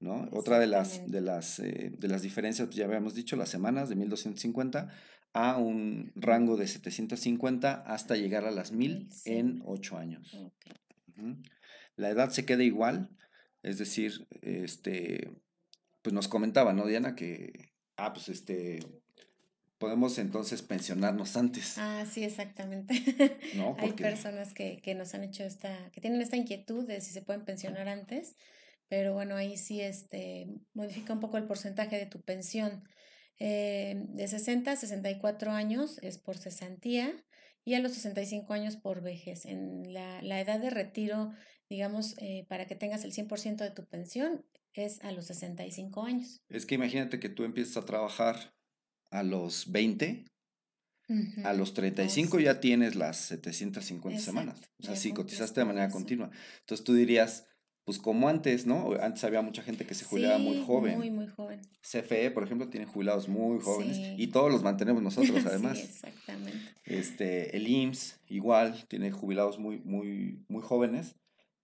¿No? 0.00 0.28
Otra 0.32 0.58
de 0.58 0.66
las, 0.66 1.10
de, 1.10 1.20
las, 1.20 1.58
eh, 1.58 1.92
de 1.98 2.08
las 2.08 2.22
diferencias, 2.22 2.68
ya 2.70 2.84
habíamos 2.84 3.14
dicho, 3.14 3.36
las 3.36 3.48
semanas 3.48 3.88
de 3.88 3.96
1250 3.96 4.90
a 5.32 5.56
un 5.58 6.12
rango 6.14 6.56
de 6.56 6.66
750 6.66 7.74
hasta 7.86 8.16
llegar 8.16 8.44
a 8.44 8.50
las 8.50 8.72
1000 8.72 9.08
Sí. 9.12 9.32
en 9.32 9.62
8 9.64 9.98
años. 9.98 10.36
La 11.96 12.10
edad 12.10 12.30
se 12.30 12.44
queda 12.44 12.62
igual, 12.62 13.10
es 13.62 13.78
decir, 13.78 14.26
este, 14.42 15.30
pues 16.02 16.12
nos 16.12 16.28
comentaba, 16.28 16.72
¿no, 16.72 16.86
Diana? 16.86 17.14
Que, 17.14 17.72
ah, 17.96 18.12
pues 18.12 18.28
este, 18.28 18.80
podemos 19.78 20.18
entonces 20.18 20.62
pensionarnos 20.62 21.36
antes, 21.36 21.76
Ah, 21.78 22.04
sí, 22.10 22.22
exactamente. 22.22 22.94
¿no? 23.56 23.76
Hay 23.78 23.92
personas 23.92 24.52
que, 24.52 24.78
que 24.82 24.94
nos 24.94 25.14
han 25.14 25.24
hecho 25.24 25.42
esta, 25.42 25.90
que 25.92 26.00
tienen 26.00 26.20
esta 26.20 26.36
inquietud 26.36 26.86
de 26.86 27.00
si 27.00 27.12
se 27.12 27.22
pueden 27.22 27.44
pensionar 27.44 27.88
antes, 27.88 28.36
pero 28.88 29.14
bueno, 29.14 29.36
ahí 29.36 29.56
sí 29.56 29.80
este, 29.80 30.48
modifica 30.74 31.12
un 31.12 31.20
poco 31.20 31.38
el 31.38 31.46
porcentaje 31.46 31.98
de 31.98 32.06
tu 32.06 32.20
pensión. 32.22 32.84
Eh, 33.38 34.04
de 34.08 34.28
60 34.28 34.72
a 34.72 34.76
64 34.76 35.50
años 35.50 35.98
es 36.02 36.18
por 36.18 36.38
cesantía 36.38 37.12
y 37.64 37.74
a 37.74 37.80
los 37.80 37.92
65 37.92 38.52
años 38.54 38.76
por 38.76 39.02
vejez. 39.02 39.44
En 39.44 39.92
la, 39.92 40.22
la 40.22 40.40
edad 40.40 40.60
de 40.60 40.70
retiro, 40.70 41.32
digamos, 41.68 42.14
eh, 42.18 42.46
para 42.48 42.66
que 42.66 42.76
tengas 42.76 43.04
el 43.04 43.12
100% 43.12 43.56
de 43.56 43.70
tu 43.70 43.84
pensión 43.86 44.44
es 44.72 45.02
a 45.02 45.10
los 45.12 45.26
65 45.26 46.02
años. 46.02 46.42
es 46.48 46.66
que 46.66 46.74
imagínate 46.74 47.18
que 47.18 47.28
tú 47.28 47.44
empiezas 47.44 47.78
a 47.78 47.86
trabajar 47.86 48.54
a 49.10 49.22
los 49.22 49.70
20, 49.72 50.26
a 51.44 51.52
los 51.52 51.72
35 51.72 52.38
sí. 52.38 52.44
ya 52.44 52.60
tienes 52.60 52.94
las 52.94 53.16
750 53.16 54.20
semanas. 54.20 54.60
O 54.78 54.82
sea, 54.82 54.96
si 54.96 55.12
cotizaste 55.12 55.60
de 55.60 55.66
manera 55.66 55.88
continua. 55.88 56.30
Entonces 56.60 56.84
tú 56.84 56.94
dirías, 56.94 57.46
pues 57.86 57.98
como 57.98 58.28
antes, 58.28 58.66
¿no? 58.66 58.90
Antes 59.00 59.24
había 59.24 59.40
mucha 59.42 59.62
gente 59.62 59.86
que 59.86 59.94
se 59.94 60.04
jubilaba 60.04 60.36
muy 60.38 60.56
Sí, 60.56 60.64
joven. 60.66 60.98
Muy, 60.98 61.10
muy 61.10 61.28
joven. 61.28 61.60
CFE, 61.82 62.30
por 62.32 62.42
ejemplo, 62.42 62.68
tiene 62.68 62.84
jubilados 62.84 63.28
muy 63.28 63.60
jóvenes 63.60 63.96
Sí. 63.96 64.14
y 64.18 64.26
todos 64.26 64.50
los 64.52 64.62
mantenemos 64.62 65.02
nosotros, 65.02 65.36
además. 65.46 65.78
Sí, 65.78 65.84
exactamente. 65.84 66.58
Este, 66.84 67.56
el 67.56 67.66
IMSS 67.68 68.18
igual 68.28 68.84
tiene 68.88 69.12
jubilados 69.12 69.58
muy, 69.58 69.78
muy, 69.84 70.44
muy 70.48 70.62
jóvenes. 70.62 71.14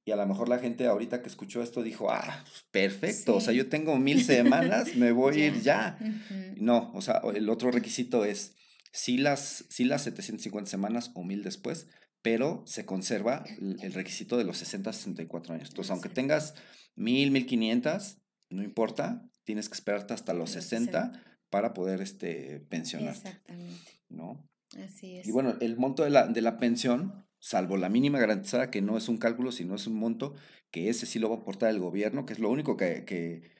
Y 0.04 0.10
a 0.12 0.16
lo 0.16 0.26
mejor 0.26 0.48
la 0.48 0.58
gente 0.58 0.86
ahorita 0.86 1.22
que 1.22 1.28
escuchó 1.28 1.62
esto 1.62 1.82
dijo, 1.82 2.10
ah, 2.10 2.44
pues, 2.44 2.64
perfecto, 2.70 3.36
o 3.36 3.40
sea, 3.40 3.52
Sí. 3.52 3.58
yo 3.58 3.68
tengo 3.68 3.96
mil 3.98 4.24
semanas, 4.24 4.94
me 4.96 5.12
voy 5.12 5.40
a 5.42 5.46
ir 5.46 5.60
ya. 5.60 5.98
Ujú. 6.00 6.54
No, 6.56 6.90
o 6.94 7.00
sea, 7.02 7.20
el 7.34 7.48
otro 7.50 7.70
requisito 7.72 8.24
es 8.24 8.54
sí 8.92 9.16
las, 9.18 9.64
sí 9.70 9.84
las 9.84 10.02
750 10.04 10.70
semanas 10.70 11.10
o 11.14 11.24
mil 11.24 11.42
después, 11.42 11.88
pero 12.22 12.62
se 12.66 12.86
conserva 12.86 13.44
el 13.58 13.92
requisito 13.92 14.38
de 14.38 14.44
los 14.44 14.58
60 14.58 14.90
a 14.90 14.92
64 14.92 15.54
años. 15.54 15.68
Entonces, 15.68 15.90
aunque 15.90 16.08
tengas 16.08 16.54
mil, 16.94 17.30
mil 17.32 17.46
quinientas, 17.46 18.18
no 18.48 18.62
importa, 18.62 19.28
tienes 19.44 19.68
que 19.68 19.74
esperarte 19.74 20.14
hasta 20.14 20.32
los 20.32 20.54
Los 20.54 20.64
60 20.64 21.12
para 21.50 21.74
poder 21.74 22.00
este, 22.00 22.60
pensionarte, 22.68 23.28
Exactamente. 23.28 23.92
¿no? 24.08 24.48
Así 24.82 25.18
es. 25.18 25.26
Y 25.26 25.32
bueno, 25.32 25.56
el 25.60 25.76
monto 25.76 26.04
de 26.04 26.10
la, 26.10 26.26
de 26.26 26.40
la 26.40 26.58
pensión, 26.58 27.26
salvo 27.40 27.76
la 27.76 27.90
mínima 27.90 28.18
garantizada, 28.18 28.70
que 28.70 28.80
no 28.80 28.96
es 28.96 29.08
un 29.08 29.18
cálculo, 29.18 29.52
sino 29.52 29.74
es 29.74 29.86
un 29.86 29.94
monto, 29.94 30.34
que 30.70 30.88
ese 30.88 31.04
sí 31.04 31.18
lo 31.18 31.28
va 31.28 31.36
a 31.36 31.38
aportar 31.40 31.70
el 31.70 31.78
gobierno, 31.78 32.24
que 32.24 32.32
es 32.32 32.38
lo 32.38 32.50
único 32.50 32.76
que, 32.76 33.04
que, 33.04 33.50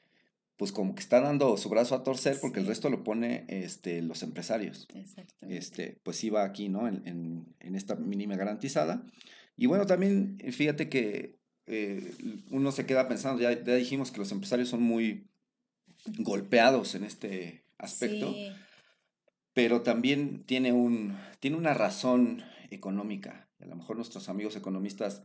pues 0.56 0.72
como 0.72 0.94
que 0.94 1.00
está 1.00 1.20
dando 1.20 1.56
su 1.56 1.68
brazo 1.68 1.94
a 1.94 2.02
torcer, 2.02 2.38
porque 2.40 2.60
el 2.60 2.66
resto 2.66 2.90
lo 2.90 3.02
pone 3.02 3.46
este, 3.48 4.02
los 4.02 4.22
empresarios. 4.22 4.86
Exactamente. 4.94 5.58
Este, 5.58 5.98
pues 6.02 6.22
va 6.32 6.44
aquí, 6.44 6.68
¿no? 6.68 6.86
En, 6.88 7.02
en, 7.06 7.54
en 7.60 7.74
esta 7.74 7.96
mínima 7.96 8.36
garantizada. 8.36 9.04
Y 9.56 9.66
bueno, 9.66 9.86
también 9.86 10.36
eh, 10.40 10.52
fíjate 10.52 10.88
que 10.88 11.38
eh, 11.66 12.14
uno 12.50 12.72
se 12.72 12.86
queda 12.86 13.08
pensando, 13.08 13.42
ya, 13.42 13.52
ya 13.62 13.74
dijimos 13.74 14.10
que 14.10 14.18
los 14.18 14.32
empresarios 14.32 14.68
son 14.68 14.82
muy 14.82 15.28
golpeados 16.18 16.94
en 16.94 17.04
este 17.04 17.64
aspecto 17.78 18.32
Sí, 18.32 18.50
pero 19.54 19.82
también 19.82 20.44
tiene, 20.44 20.72
un, 20.72 21.18
tiene 21.40 21.56
una 21.56 21.74
razón 21.74 22.42
económica. 22.70 23.48
A 23.60 23.66
lo 23.66 23.76
mejor 23.76 23.96
nuestros 23.96 24.28
amigos 24.28 24.56
economistas 24.56 25.24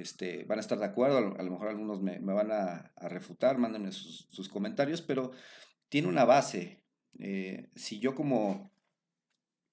este, 0.00 0.44
van 0.44 0.58
a 0.58 0.60
estar 0.60 0.78
de 0.78 0.84
acuerdo, 0.84 1.18
a 1.18 1.42
lo, 1.42 1.50
mejor 1.50 1.68
algunos 1.68 2.00
me, 2.00 2.20
me 2.20 2.32
van 2.32 2.52
a, 2.52 2.92
a 2.96 3.08
refutar, 3.08 3.58
mándenme 3.58 3.92
sus, 3.92 4.26
sus 4.30 4.48
comentarios, 4.48 5.02
pero 5.02 5.32
tiene 5.88 6.08
una 6.08 6.24
base. 6.24 6.84
Eh, 7.18 7.68
si 7.74 7.98
yo 7.98 8.14
como, 8.14 8.70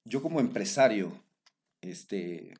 yo 0.03 0.21
como 0.21 0.39
empresario 0.39 1.23
este, 1.81 2.55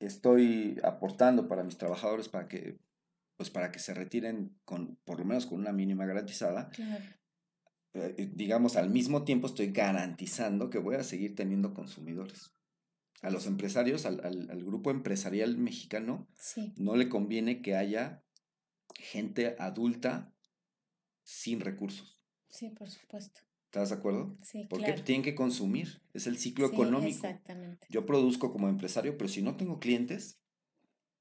estoy 0.00 0.78
aportando 0.82 1.46
para 1.46 1.62
mis 1.62 1.78
trabajadores 1.78 2.28
para 2.28 2.48
que, 2.48 2.78
pues 3.36 3.50
para 3.50 3.70
que 3.70 3.78
se 3.78 3.94
retiren 3.94 4.58
con, 4.64 4.96
por 5.04 5.20
lo 5.20 5.24
menos 5.24 5.46
con 5.46 5.60
una 5.60 5.72
mínima 5.72 6.06
garantizada, 6.06 6.68
claro. 6.70 7.04
eh, 7.94 8.30
digamos, 8.34 8.76
al 8.76 8.90
mismo 8.90 9.24
tiempo 9.24 9.46
estoy 9.46 9.70
garantizando 9.70 10.68
que 10.68 10.78
voy 10.78 10.96
a 10.96 11.04
seguir 11.04 11.36
teniendo 11.36 11.74
consumidores. 11.74 12.52
A 13.20 13.30
los 13.30 13.46
empresarios, 13.46 14.06
al, 14.06 14.20
al- 14.24 14.50
al 14.50 14.64
grupo 14.64 14.90
empresarial 14.90 15.58
mexicano, 15.58 16.26
Sí, 16.36 16.72
no 16.76 16.96
le 16.96 17.08
conviene 17.08 17.60
que 17.60 17.76
haya 17.76 18.24
gente 18.98 19.56
adulta 19.58 20.32
sin 21.22 21.60
recursos. 21.60 22.20
sí, 22.48 22.70
por 22.70 22.88
supuesto. 22.90 23.40
¿Estás 23.66 23.90
de 23.90 23.94
acuerdo? 23.96 24.36
Sí, 24.42 24.66
Porque 24.68 24.86
claro. 24.86 25.04
tienen 25.04 25.22
que 25.22 25.36
consumir. 25.36 26.02
Es 26.12 26.26
el 26.26 26.38
ciclo 26.38 26.66
Sí, 26.68 26.74
económico. 26.74 27.24
Exactamente. 27.24 27.86
Yo 27.88 28.04
produzco 28.04 28.52
como 28.52 28.68
empresario, 28.68 29.16
pero 29.16 29.28
si 29.28 29.42
no 29.42 29.56
tengo 29.56 29.78
clientes, 29.78 30.40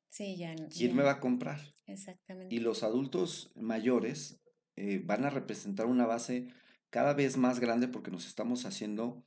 Sí, 0.10 0.36
ya. 0.38 0.56
no- 0.56 0.68
¿quién 0.70 0.90
ya, 0.92 0.96
me 0.96 1.04
va 1.04 1.12
a 1.12 1.20
comprar? 1.20 1.60
Exactamente. 1.86 2.56
Y 2.56 2.60
los 2.60 2.82
adultos 2.82 3.52
mayores 3.56 4.40
eh, 4.76 5.00
van 5.06 5.26
a 5.26 5.30
representar 5.30 5.86
una 5.86 6.08
base 6.08 6.48
cada 6.90 7.14
vez 7.14 7.38
más 7.38 7.60
grande 7.60 7.88
porque 7.88 8.10
nos 8.10 8.26
estamos 8.26 8.66
haciendo 8.66 9.24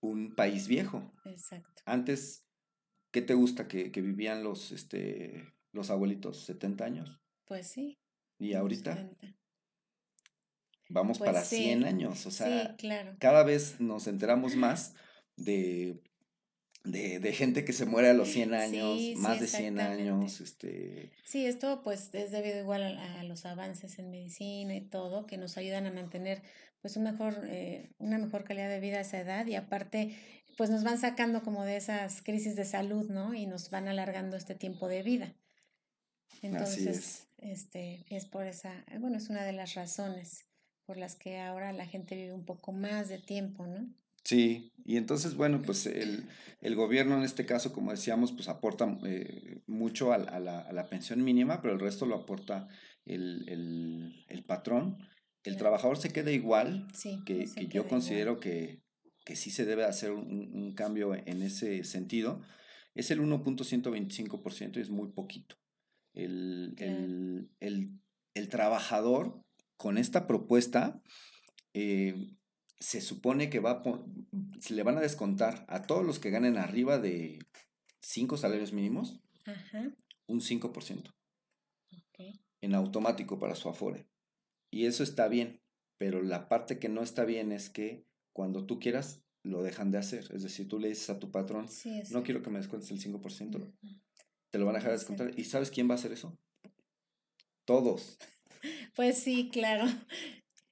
un 0.00 0.34
país 0.34 0.68
viejo. 0.68 1.12
Exacto. 1.24 1.82
Antes, 1.84 2.44
¿qué 3.10 3.22
te 3.22 3.34
gusta 3.34 3.68
que, 3.68 3.92
que 3.92 4.00
vivían 4.00 4.42
los, 4.42 4.72
este, 4.72 5.52
los 5.72 5.90
abuelitos? 5.90 6.48
¿70 6.48 6.80
años? 6.82 7.20
Pues 7.44 7.68
sí. 7.68 7.98
Y 8.38 8.54
ahorita 8.54 8.94
40. 8.94 9.36
vamos 10.88 11.18
Pues 11.18 11.30
para 11.30 11.44
sí, 11.44 11.56
100 11.56 11.84
años. 11.84 12.26
O 12.26 12.30
sí, 12.30 12.38
sea, 12.38 12.76
claro. 12.76 13.16
cada 13.18 13.44
vez 13.44 13.80
nos 13.80 14.06
enteramos 14.06 14.56
más 14.56 14.94
de, 15.36 16.02
de, 16.84 17.20
de 17.20 17.32
gente 17.32 17.64
que 17.64 17.72
se 17.72 17.86
muere 17.86 18.10
a 18.10 18.14
los 18.14 18.28
100 18.30 18.54
años, 18.54 18.98
Sí, 18.98 19.14
sí, 19.14 19.20
más 19.20 19.40
de 19.40 19.46
100 19.46 19.78
exactamente. 19.78 20.02
años. 20.02 20.40
Este, 20.40 21.10
Sí, 21.24 21.46
esto 21.46 21.82
pues 21.82 22.10
es 22.14 22.30
debido 22.30 22.58
igual 22.60 22.82
a, 22.98 23.20
a 23.20 23.24
los 23.24 23.44
avances 23.46 23.98
en 23.98 24.10
medicina 24.10 24.74
y 24.74 24.80
todo, 24.80 25.26
que 25.26 25.36
nos 25.38 25.56
ayudan 25.56 25.86
a 25.86 25.92
mantener 25.92 26.42
pues 26.80 26.96
un 26.96 27.04
mejor, 27.04 27.34
eh, 27.44 27.90
una 27.98 28.18
mejor 28.18 28.44
calidad 28.44 28.68
de 28.68 28.80
vida 28.80 28.98
a 28.98 29.02
esa 29.02 29.20
edad 29.20 29.46
y 29.46 29.54
aparte 29.54 30.16
pues 30.56 30.68
nos 30.70 30.82
van 30.84 30.98
sacando 30.98 31.42
como 31.42 31.64
de 31.64 31.76
esas 31.76 32.22
crisis 32.22 32.56
de 32.56 32.64
salud, 32.64 33.08
¿no? 33.08 33.34
Y 33.34 33.46
nos 33.46 33.70
van 33.70 33.88
alargando 33.88 34.36
este 34.36 34.54
tiempo 34.54 34.88
de 34.88 35.02
vida. 35.02 35.34
Entonces, 36.42 36.86
es. 36.86 37.26
este, 37.38 38.04
es 38.10 38.26
por 38.26 38.46
esa, 38.46 38.72
bueno, 38.98 39.16
es 39.16 39.28
una 39.30 39.44
de 39.44 39.52
las 39.52 39.74
razones 39.74 40.44
por 40.84 40.96
las 40.96 41.14
que 41.14 41.38
ahora 41.38 41.72
la 41.72 41.86
gente 41.86 42.16
vive 42.16 42.32
un 42.32 42.44
poco 42.44 42.72
más 42.72 43.08
de 43.08 43.18
tiempo, 43.18 43.66
¿no? 43.66 43.86
Sí, 44.24 44.72
y 44.84 44.96
entonces, 44.96 45.34
bueno, 45.34 45.62
pues 45.62 45.86
el, 45.86 46.28
el 46.60 46.74
gobierno 46.76 47.16
en 47.16 47.24
este 47.24 47.44
caso, 47.44 47.72
como 47.72 47.90
decíamos, 47.90 48.32
pues 48.32 48.48
aporta 48.48 48.98
eh, 49.04 49.60
mucho 49.66 50.12
a, 50.12 50.16
a 50.16 50.40
la, 50.40 50.60
a 50.60 50.72
la 50.72 50.86
pensión 50.86 51.22
mínima, 51.24 51.60
pero 51.60 51.74
el 51.74 51.80
resto 51.80 52.06
lo 52.06 52.16
aporta 52.16 52.68
el, 53.04 53.48
el, 53.48 54.24
el 54.28 54.42
patrón. 54.44 54.98
El 55.44 55.56
trabajador 55.56 55.96
se 55.98 56.10
queda 56.12 56.30
igual, 56.30 56.86
Sí, 56.94 57.20
que, 57.26 57.46
que 57.54 57.66
yo 57.66 57.88
considero 57.88 58.38
que, 58.38 58.82
que 59.24 59.34
sí 59.34 59.50
se 59.50 59.64
debe 59.64 59.84
hacer 59.84 60.12
un, 60.12 60.50
un 60.54 60.74
cambio 60.74 61.14
en 61.14 61.42
ese 61.42 61.82
sentido. 61.84 62.42
Es 62.94 63.10
el 63.10 63.20
1.125% 63.20 64.76
y 64.76 64.80
es 64.80 64.90
muy 64.90 65.10
poquito. 65.12 65.56
El, 66.14 66.74
el, 66.78 67.50
el, 67.60 67.90
el 68.34 68.48
trabajador 68.48 69.42
con 69.76 69.98
esta 69.98 70.26
propuesta, 70.26 71.02
eh, 71.74 72.14
se 72.82 73.00
supone 73.00 73.48
que 73.48 73.60
va 73.60 73.82
se 74.58 74.74
le 74.74 74.82
van 74.82 74.98
a 74.98 75.00
descontar 75.00 75.64
a 75.68 75.82
todos 75.82 76.04
los 76.04 76.18
que 76.18 76.30
ganen 76.30 76.56
arriba 76.56 76.98
de 76.98 77.38
cinco 78.00 78.36
salarios 78.36 78.72
mínimos 78.72 79.20
un 80.26 80.40
5%. 80.40 81.14
En 82.60 82.74
automático 82.74 83.38
para 83.38 83.54
su 83.54 83.68
Afore. 83.68 84.08
Y 84.70 84.86
eso 84.86 85.02
está 85.02 85.28
bien, 85.28 85.60
pero 85.98 86.22
la 86.22 86.48
parte 86.48 86.78
que 86.78 86.88
no 86.88 87.02
está 87.02 87.24
bien 87.24 87.52
es 87.52 87.70
que 87.70 88.04
cuando 88.32 88.66
tú 88.66 88.78
quieras 88.78 89.22
lo 89.44 89.62
dejan 89.62 89.90
de 89.90 89.98
hacer. 89.98 90.30
Es 90.32 90.42
decir, 90.42 90.68
tú 90.68 90.78
le 90.78 90.88
dices 90.88 91.10
a 91.10 91.18
tu 91.18 91.30
patrón, 91.30 91.68
no 92.10 92.22
quiero 92.22 92.42
que 92.42 92.50
me 92.50 92.58
descuentes 92.58 92.90
el 92.90 93.00
5%. 93.00 93.72
Te 94.50 94.58
lo 94.58 94.66
van 94.66 94.76
a 94.76 94.78
dejar 94.78 94.92
de 94.92 94.98
descontar. 94.98 95.38
¿Y 95.38 95.44
sabes 95.44 95.70
quién 95.70 95.88
va 95.88 95.94
a 95.94 95.98
hacer 95.98 96.12
eso? 96.12 96.36
Todos. 97.64 98.18
Pues 98.94 99.18
sí, 99.18 99.48
claro. 99.50 99.86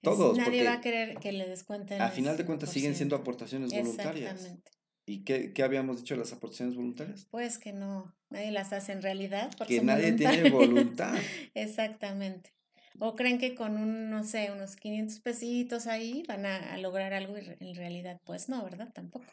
Todos. 0.03 0.37
nadie 0.39 0.65
va 0.65 0.75
a 0.75 0.81
querer 0.81 1.19
que 1.19 1.33
le 1.33 1.47
descuenten. 1.47 2.01
A 2.01 2.09
final 2.09 2.37
de 2.37 2.47
cuentas 2.47 2.71
siguen 2.71 2.95
siendo 2.95 3.17
aportaciones 3.17 3.73
voluntarias. 3.73 4.33
Exactamente. 4.33 4.71
¿Y 5.07 5.25
qué, 5.25 5.53
qué, 5.53 5.63
habíamos 5.63 5.99
dicho 5.99 6.15
de 6.15 6.21
las 6.21 6.33
aportaciones 6.33 6.77
voluntarias? 6.77 7.27
Pues 7.31 7.59
que 7.59 7.73
no, 7.73 8.15
nadie 8.31 8.53
las 8.53 8.73
hace 8.73 8.93
en 8.93 9.03
realidad. 9.03 9.51
que 9.67 9.83
nadie 9.83 10.13
tiene 10.13 10.51
voluntad. 10.51 11.15
Exactamente. 11.55 12.55
O 12.99 13.17
creen 13.17 13.39
que 13.39 13.55
con 13.55 13.77
un, 13.77 14.11
no 14.11 14.25
sé, 14.25 14.51
unos 14.53 14.77
500 14.77 15.21
pesitos 15.21 15.87
ahí 15.87 16.23
van 16.29 16.47
a, 16.47 16.77
lograr 16.79 17.13
algo 17.13 17.37
y 17.39 17.57
en 17.61 17.75
realidad, 17.75 18.21
pues 18.25 18.49
no, 18.49 18.63
¿verdad? 18.63 18.93
Tampoco. 18.93 19.27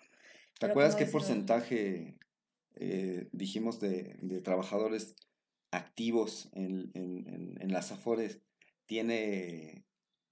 ¿Te 0.59 0.65
acuerdas 0.65 0.95
qué 0.95 1.05
porcentaje 1.05 2.17
eh, 2.75 3.27
dijimos 3.31 3.79
de, 3.79 4.17
de, 4.21 4.41
trabajadores 4.41 5.15
activos 5.71 6.50
en, 6.53 6.91
en, 6.93 7.57
en 7.59 7.71
las 7.71 7.91
AFORES 7.91 8.39
tiene 8.86 9.87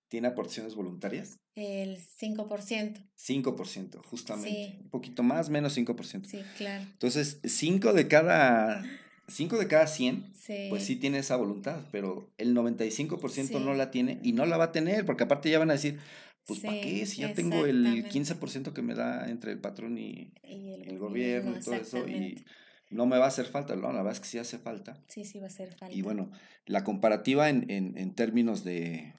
¿Tiene 0.08 0.28
aportaciones 0.28 0.76
voluntarias? 0.76 1.40
El 1.56 1.98
5%. 1.98 3.10
5%, 3.18 4.04
justamente. 4.06 4.78
Un 4.82 4.90
poquito 4.90 5.24
más, 5.24 5.50
menos 5.50 5.78
5%. 5.78 6.26
Sí, 6.26 6.44
claro. 6.58 6.84
Entonces, 6.84 7.40
5 7.44 7.94
de 7.94 8.08
cada 8.08 8.84
5 9.28 9.58
de 9.58 9.68
cada 9.68 9.88
100, 9.88 10.34
pues 10.70 10.84
sí 10.84 10.96
tiene 10.98 11.20
esa 11.20 11.36
voluntad, 11.36 11.82
pero 11.92 12.32
el 12.38 12.56
95% 12.56 13.60
no 13.60 13.74
la 13.74 13.90
tiene 13.90 14.20
y 14.22 14.34
no 14.34 14.46
la 14.46 14.58
va 14.58 14.66
a 14.66 14.72
tener, 14.72 15.06
porque 15.06 15.24
aparte 15.24 15.50
ya 15.50 15.58
van 15.58 15.72
a 15.72 15.74
decir, 15.74 16.00
pues 16.46 16.60
¿para 16.60 16.80
qué? 16.80 17.06
Si 17.06 17.22
ya 17.22 17.34
tengo 17.34 17.66
el 17.66 18.06
15% 18.08 18.74
que 18.74 18.82
me 18.84 18.94
da 18.94 19.30
entre 19.30 19.52
el 19.52 19.60
patrón 19.60 19.98
y, 19.98 20.34
el, 20.44 21.00
gobierno, 21.00 21.58
y 21.58 21.64
todo 21.64 21.76
eso, 21.76 22.08
y 22.08 22.46
no 22.92 23.08
me 23.08 23.18
va 23.18 23.26
a 23.26 23.30
hacer 23.30 23.48
falta, 23.48 23.76
no, 23.76 23.92
la 23.92 24.04
verdad 24.04 24.14
es 24.14 24.20
que 24.20 24.28
sí 24.28 24.38
hace 24.38 24.60
falta. 24.60 25.02
Sí, 25.08 25.26
sí 25.26 25.40
va 25.40 25.46
a 25.46 25.50
hacer 25.50 25.74
falta. 25.74 25.96
Y 25.96 26.04
bueno, 26.04 26.32
la 26.68 26.84
comparativa 26.84 27.50
en, 27.50 27.70
en, 27.72 27.98
en 27.98 28.14
términos 28.14 28.64
de, 28.64 29.16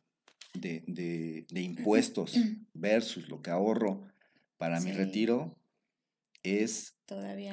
de, 0.60 0.82
de, 0.86 1.46
de 1.48 1.60
impuestos 1.60 2.34
versus 2.74 3.28
lo 3.28 3.42
que 3.42 3.50
ahorro 3.50 4.06
para 4.56 4.80
mi 4.80 4.92
retiro 4.92 5.56
es 6.42 6.96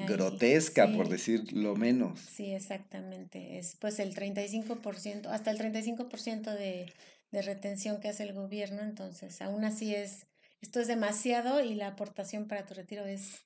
grotesca, 0.08 0.92
por 0.92 1.10
decir 1.10 1.52
lo 1.54 1.76
menos. 1.76 2.20
Sí, 2.20 2.54
exactamente. 2.54 3.60
Es 3.60 3.76
pues 3.80 4.00
el 4.00 4.16
35%, 4.16 5.28
hasta 5.28 5.52
el 5.52 5.58
35% 5.58 6.56
de, 6.56 6.92
de 7.32 7.42
retención 7.42 8.00
que 8.00 8.10
hace 8.10 8.24
el 8.24 8.34
gobierno, 8.34 8.82
entonces 8.82 9.42
aún 9.42 9.66
así 9.66 9.94
es, 9.94 10.28
esto 10.62 10.80
es 10.80 10.88
demasiado 10.88 11.62
y 11.64 11.76
la 11.76 11.88
aportación 11.88 12.48
para 12.48 12.66
tu 12.66 12.74
retiro 12.74 13.06
es 13.06 13.46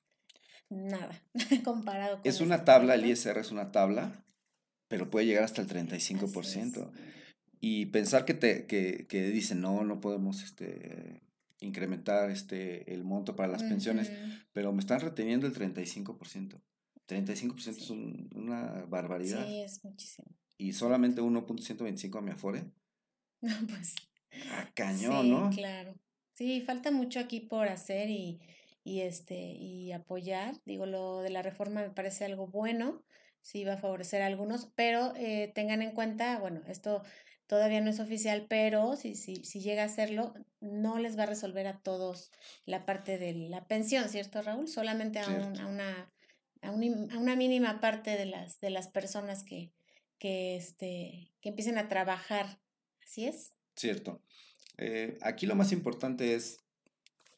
nada 0.68 1.22
comparado 1.64 2.20
con... 2.20 2.28
Es 2.28 2.40
una 2.40 2.64
tabla, 2.64 2.94
el 2.94 3.06
ISR 3.06 3.38
es 3.38 3.50
una 3.50 3.72
tabla, 3.72 4.24
pero 4.88 5.10
puede 5.10 5.26
llegar 5.26 5.44
hasta 5.44 5.62
el 5.62 5.68
35%. 5.68 6.90
Y 7.60 7.86
pensar 7.86 8.24
que 8.24 8.34
te 8.34 8.66
que, 8.66 9.06
que 9.08 9.30
dicen, 9.30 9.60
no, 9.60 9.84
no 9.84 10.00
podemos 10.00 10.42
este, 10.42 11.22
incrementar 11.60 12.30
este, 12.30 12.92
el 12.92 13.04
monto 13.04 13.36
para 13.36 13.52
las 13.52 13.62
pensiones, 13.62 14.12
pero 14.52 14.72
me 14.72 14.80
están 14.80 15.00
reteniendo 15.00 15.46
el 15.46 15.54
35%. 15.54 16.60
35% 17.08 17.68
es 17.68 17.90
una 17.90 18.84
barbaridad. 18.86 19.46
Sí, 19.46 19.62
es 19.62 19.82
muchísimo. 19.82 20.28
Y 20.58 20.72
solamente 20.72 21.22
1.125 21.22 22.18
a 22.18 22.22
mi 22.22 22.30
Afore. 22.30 22.64
No, 23.40 23.54
pues. 23.68 23.94
Ah, 24.50 24.68
cañón, 24.74 25.30
¿no? 25.30 25.50
claro. 25.50 25.94
Sí, 26.32 26.60
falta 26.60 26.90
mucho 26.90 27.20
aquí 27.20 27.38
por 27.38 27.68
hacer 27.68 28.10
y, 28.10 28.40
y, 28.82 29.02
este, 29.02 29.38
y 29.38 29.92
apoyar. 29.92 30.60
Digo, 30.64 30.86
lo 30.86 31.20
de 31.20 31.30
la 31.30 31.42
reforma 31.42 31.82
me 31.82 31.90
parece 31.90 32.24
algo 32.24 32.48
bueno, 32.48 33.04
sí 33.40 33.62
va 33.62 33.74
a 33.74 33.78
favorecer 33.78 34.22
a 34.22 34.26
algunos, 34.26 34.72
pero 34.74 35.14
eh, 35.14 35.52
tengan 35.54 35.82
en 35.82 35.92
cuenta, 35.92 36.40
bueno, 36.40 36.62
esto 36.66 37.04
todavía 37.48 37.80
no 37.80 37.90
es 37.90 37.98
oficial, 37.98 38.46
pero 38.48 38.94
si, 38.96 39.16
si, 39.16 39.36
si 39.44 39.60
llega 39.60 39.84
a 39.84 39.88
serlo, 39.88 40.34
no 40.60 40.98
les 40.98 41.18
va 41.18 41.24
a 41.24 41.26
resolver 41.26 41.66
a 41.66 41.78
todos 41.78 42.30
la 42.66 42.84
parte 42.86 43.18
de 43.18 43.32
la 43.32 43.66
pensión, 43.66 44.08
¿cierto, 44.08 44.42
Raúl? 44.42 44.68
Solamente 44.68 45.18
a, 45.18 45.24
a, 45.24 45.66
una, 45.66 46.12
a, 46.62 46.70
una 46.70 47.36
mínima 47.36 47.80
parte 47.80 48.16
de 48.16 48.26
las, 48.26 48.60
de 48.60 48.70
las 48.70 48.88
personas 48.88 49.42
que, 49.42 49.72
que, 50.18 50.56
este, 50.56 51.32
que 51.40 51.48
empiecen 51.48 51.78
a 51.78 51.88
trabajar. 51.88 52.60
¿Así 53.02 53.26
es? 53.26 53.54
Cierto. 53.74 54.22
Eh, 54.76 55.18
aquí 55.22 55.46
lo 55.46 55.56
más 55.56 55.72
importante 55.72 56.34
es 56.34 56.58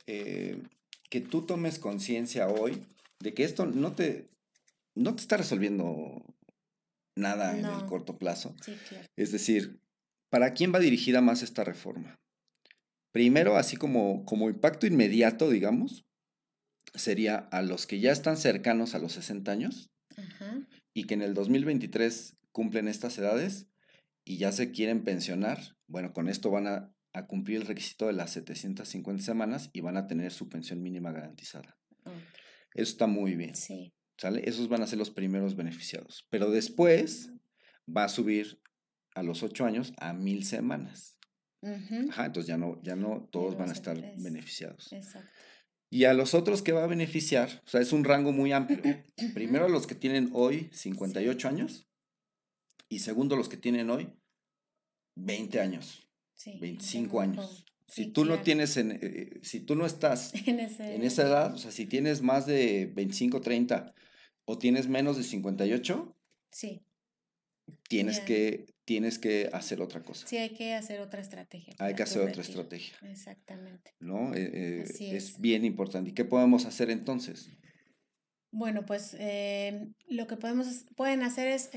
eh, 0.08 0.60
que 1.08 1.20
tú 1.20 1.46
tomes 1.46 1.78
conciencia 1.78 2.48
hoy 2.48 2.84
de 3.20 3.32
que 3.32 3.44
esto 3.44 3.64
no 3.64 3.94
te, 3.94 4.28
no 4.96 5.14
te 5.14 5.22
está 5.22 5.36
resolviendo 5.36 6.24
nada 7.14 7.56
en 7.56 7.64
el 7.64 7.86
corto 7.86 8.18
plazo. 8.18 8.56
Sí, 8.64 8.76
claro. 8.88 9.06
Es 9.14 9.30
decir, 9.30 9.80
¿Para 10.30 10.54
quién 10.54 10.72
va 10.72 10.78
dirigida 10.78 11.20
más 11.20 11.42
esta 11.42 11.64
reforma? 11.64 12.20
Primero, 13.12 13.56
así 13.56 13.76
como, 13.76 14.24
como 14.24 14.48
impacto 14.48 14.86
inmediato, 14.86 15.50
digamos, 15.50 16.06
sería 16.94 17.36
a 17.36 17.62
los 17.62 17.86
que 17.86 17.98
ya 17.98 18.12
están 18.12 18.36
cercanos 18.36 18.94
a 18.94 19.00
los 19.00 19.12
60 19.12 19.50
años 19.50 19.90
y 20.94 21.04
que 21.04 21.14
en 21.14 21.22
el 21.22 21.34
2023 21.34 22.36
cumplen 22.52 22.88
estas 22.88 23.18
edades 23.18 23.68
y 24.24 24.38
ya 24.38 24.52
se 24.52 24.70
quieren 24.70 25.02
pensionar. 25.02 25.76
Bueno, 25.88 26.12
con 26.12 26.28
esto 26.28 26.50
van 26.50 26.66
a, 26.66 26.94
cumplir 27.26 27.56
el 27.56 27.66
requisito 27.66 28.06
de 28.06 28.12
las 28.12 28.30
750 28.30 29.24
semanas 29.24 29.70
y 29.72 29.80
van 29.80 29.96
a 29.96 30.06
tener 30.06 30.30
su 30.30 30.48
pensión 30.48 30.80
mínima 30.80 31.10
garantizada. 31.10 31.76
Eso 32.72 32.92
está 32.92 33.08
muy 33.08 33.34
bien. 33.34 33.56
Sí. 33.56 33.92
¿Sale? 34.16 34.48
Esos 34.48 34.68
van 34.68 34.82
a 34.82 34.86
ser 34.86 34.98
los 34.98 35.10
primeros 35.10 35.56
beneficiados. 35.56 36.26
Pero 36.30 36.50
después 36.50 37.32
va 37.88 38.04
a 38.04 38.08
subir 38.08 38.60
a 39.14 39.22
los 39.22 39.42
ocho 39.42 39.64
años 39.64 39.92
a 39.98 40.12
mil 40.12 40.44
semanas. 40.44 41.16
Ajá, 41.62 42.26
entonces 42.26 42.46
ya 42.46 42.56
no, 42.56 42.80
ya 42.82 42.96
no 42.96 43.28
todos 43.30 43.56
van 43.56 43.68
a 43.68 43.72
estar 43.72 43.96
beneficiados. 44.16 44.92
Exacto. 44.92 45.30
Y 45.90 46.04
a 46.04 46.14
los 46.14 46.34
otros 46.34 46.62
que 46.62 46.72
va 46.72 46.84
a 46.84 46.86
beneficiar, 46.86 47.62
o 47.66 47.68
sea, 47.68 47.80
es 47.80 47.92
un 47.92 48.04
rango 48.04 48.32
muy 48.32 48.52
amplio. 48.52 48.80
Primero 49.34 49.66
a 49.66 49.68
los 49.68 49.86
que 49.86 49.96
tienen 49.96 50.30
hoy 50.32 50.70
58 50.72 51.48
años 51.48 51.88
y 52.88 53.00
segundo 53.00 53.36
los 53.36 53.48
que 53.48 53.56
tienen 53.56 53.90
hoy 53.90 54.08
20 55.16 55.60
años, 55.60 56.08
sí, 56.34 56.58
25 56.60 57.20
años. 57.20 57.66
si 57.88 58.06
tú 58.06 58.24
no 58.24 58.40
tienes, 58.40 58.76
en, 58.76 58.92
eh, 59.02 59.40
si 59.42 59.60
tú 59.60 59.74
no 59.74 59.84
estás 59.84 60.32
en, 60.46 60.60
en, 60.60 61.02
esa 61.02 61.22
edad, 61.22 61.54
o 61.54 61.58
sea, 61.58 61.72
si 61.72 61.86
tienes 61.86 62.22
más 62.22 62.46
de 62.46 62.86
25, 62.94 63.40
30 63.40 63.92
o 64.44 64.58
tienes 64.58 64.88
menos 64.88 65.16
de 65.16 65.24
58, 65.24 66.16
sí. 66.50 66.84
tienes 67.88 68.20
que 68.20 68.74
tienes 68.90 69.20
que 69.20 69.48
hacer 69.52 69.80
otra 69.80 70.02
cosa. 70.02 70.26
Sí, 70.26 70.36
hay 70.36 70.48
que 70.48 70.74
hacer 70.74 71.00
otra 71.00 71.20
estrategia. 71.20 71.76
Hay 71.78 71.94
que 71.94 72.02
hacer 72.02 72.28
otra 72.28 72.42
estrategia. 72.42 72.96
Exactamente. 73.02 73.94
¿No? 74.00 74.34
Eh, 74.34 74.50
eh, 74.52 74.84
es. 75.12 75.40
bien 75.40 75.64
importante. 75.64 76.10
¿Y 76.10 76.12
qué 76.12 76.24
podemos 76.24 76.66
hacer 76.66 76.90
entonces? 76.90 77.50
Bueno, 78.50 78.84
pues 78.86 79.14
eh, 79.20 79.92
lo 80.08 80.26
que 80.26 80.36
podemos, 80.36 80.86
pueden 80.96 81.22
hacer 81.22 81.46
es 81.46 81.70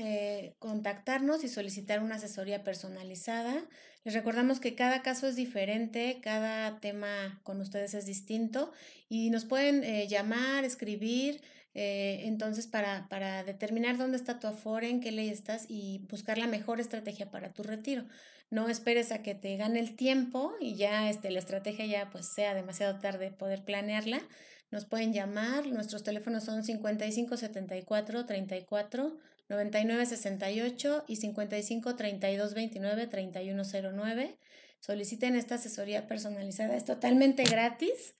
contactarnos 0.58 1.44
y 1.44 1.48
solicitar 1.48 2.02
una 2.02 2.16
asesoría 2.16 2.64
personalizada. 2.64 3.64
Les 4.02 4.12
recordamos 4.12 4.58
que 4.58 4.74
cada 4.74 5.02
caso 5.02 5.28
es 5.28 5.36
diferente, 5.36 6.18
cada 6.20 6.80
tema 6.80 7.40
con 7.44 7.60
ustedes 7.60 7.94
es 7.94 8.06
distinto 8.06 8.72
y 9.08 9.30
nos 9.30 9.44
pueden 9.44 10.08
llamar, 10.08 10.64
escribir, 10.64 11.42
eh, 11.74 12.22
entonces, 12.24 12.68
para, 12.68 13.08
para 13.08 13.42
determinar 13.42 13.98
dónde 13.98 14.16
está 14.16 14.38
tu 14.38 14.46
afore, 14.46 14.88
en 14.90 15.00
qué 15.00 15.10
ley 15.10 15.28
estás 15.28 15.66
y 15.68 15.98
buscar 16.08 16.38
la 16.38 16.46
mejor 16.46 16.80
estrategia 16.80 17.30
para 17.30 17.52
tu 17.52 17.64
retiro. 17.64 18.04
No 18.50 18.68
esperes 18.68 19.10
a 19.10 19.22
que 19.22 19.34
te 19.34 19.56
gane 19.56 19.80
el 19.80 19.96
tiempo 19.96 20.54
y 20.60 20.76
ya 20.76 21.10
este, 21.10 21.30
la 21.30 21.40
estrategia 21.40 21.86
ya 21.86 22.10
pues 22.10 22.28
sea 22.32 22.54
demasiado 22.54 23.00
tarde 23.00 23.32
poder 23.32 23.64
planearla. 23.64 24.22
Nos 24.70 24.84
pueden 24.84 25.12
llamar, 25.12 25.66
nuestros 25.66 26.04
teléfonos 26.04 26.44
son 26.44 26.62
55 26.62 27.36
74 27.36 28.26
34 28.26 29.16
99 29.48 30.06
68 30.06 31.04
y 31.08 31.16
55 31.16 31.96
32 31.96 32.54
29 32.54 33.06
31 33.08 33.62
09. 33.92 34.38
Soliciten 34.78 35.34
esta 35.34 35.56
asesoría 35.56 36.06
personalizada, 36.06 36.76
es 36.76 36.84
totalmente 36.84 37.42
gratis 37.44 38.14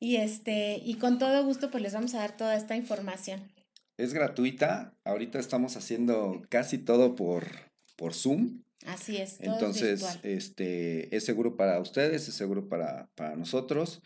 y, 0.00 0.16
este, 0.16 0.80
y 0.84 0.94
con 0.94 1.18
todo 1.18 1.44
gusto, 1.44 1.70
pues 1.70 1.82
les 1.82 1.92
vamos 1.94 2.14
a 2.14 2.18
dar 2.18 2.36
toda 2.36 2.56
esta 2.56 2.76
información. 2.76 3.52
Es 3.96 4.12
gratuita. 4.12 4.94
Ahorita 5.04 5.38
estamos 5.38 5.76
haciendo 5.76 6.42
casi 6.48 6.78
todo 6.78 7.14
por, 7.16 7.46
por 7.96 8.14
Zoom. 8.14 8.62
Así 8.86 9.16
es. 9.16 9.38
todo 9.38 9.46
es 9.50 9.52
Entonces, 9.54 10.00
virtual. 10.00 10.20
este, 10.22 11.16
es 11.16 11.24
seguro 11.24 11.56
para 11.56 11.80
ustedes, 11.80 12.28
es 12.28 12.34
seguro 12.34 12.68
para, 12.68 13.08
para 13.16 13.34
nosotros 13.34 14.02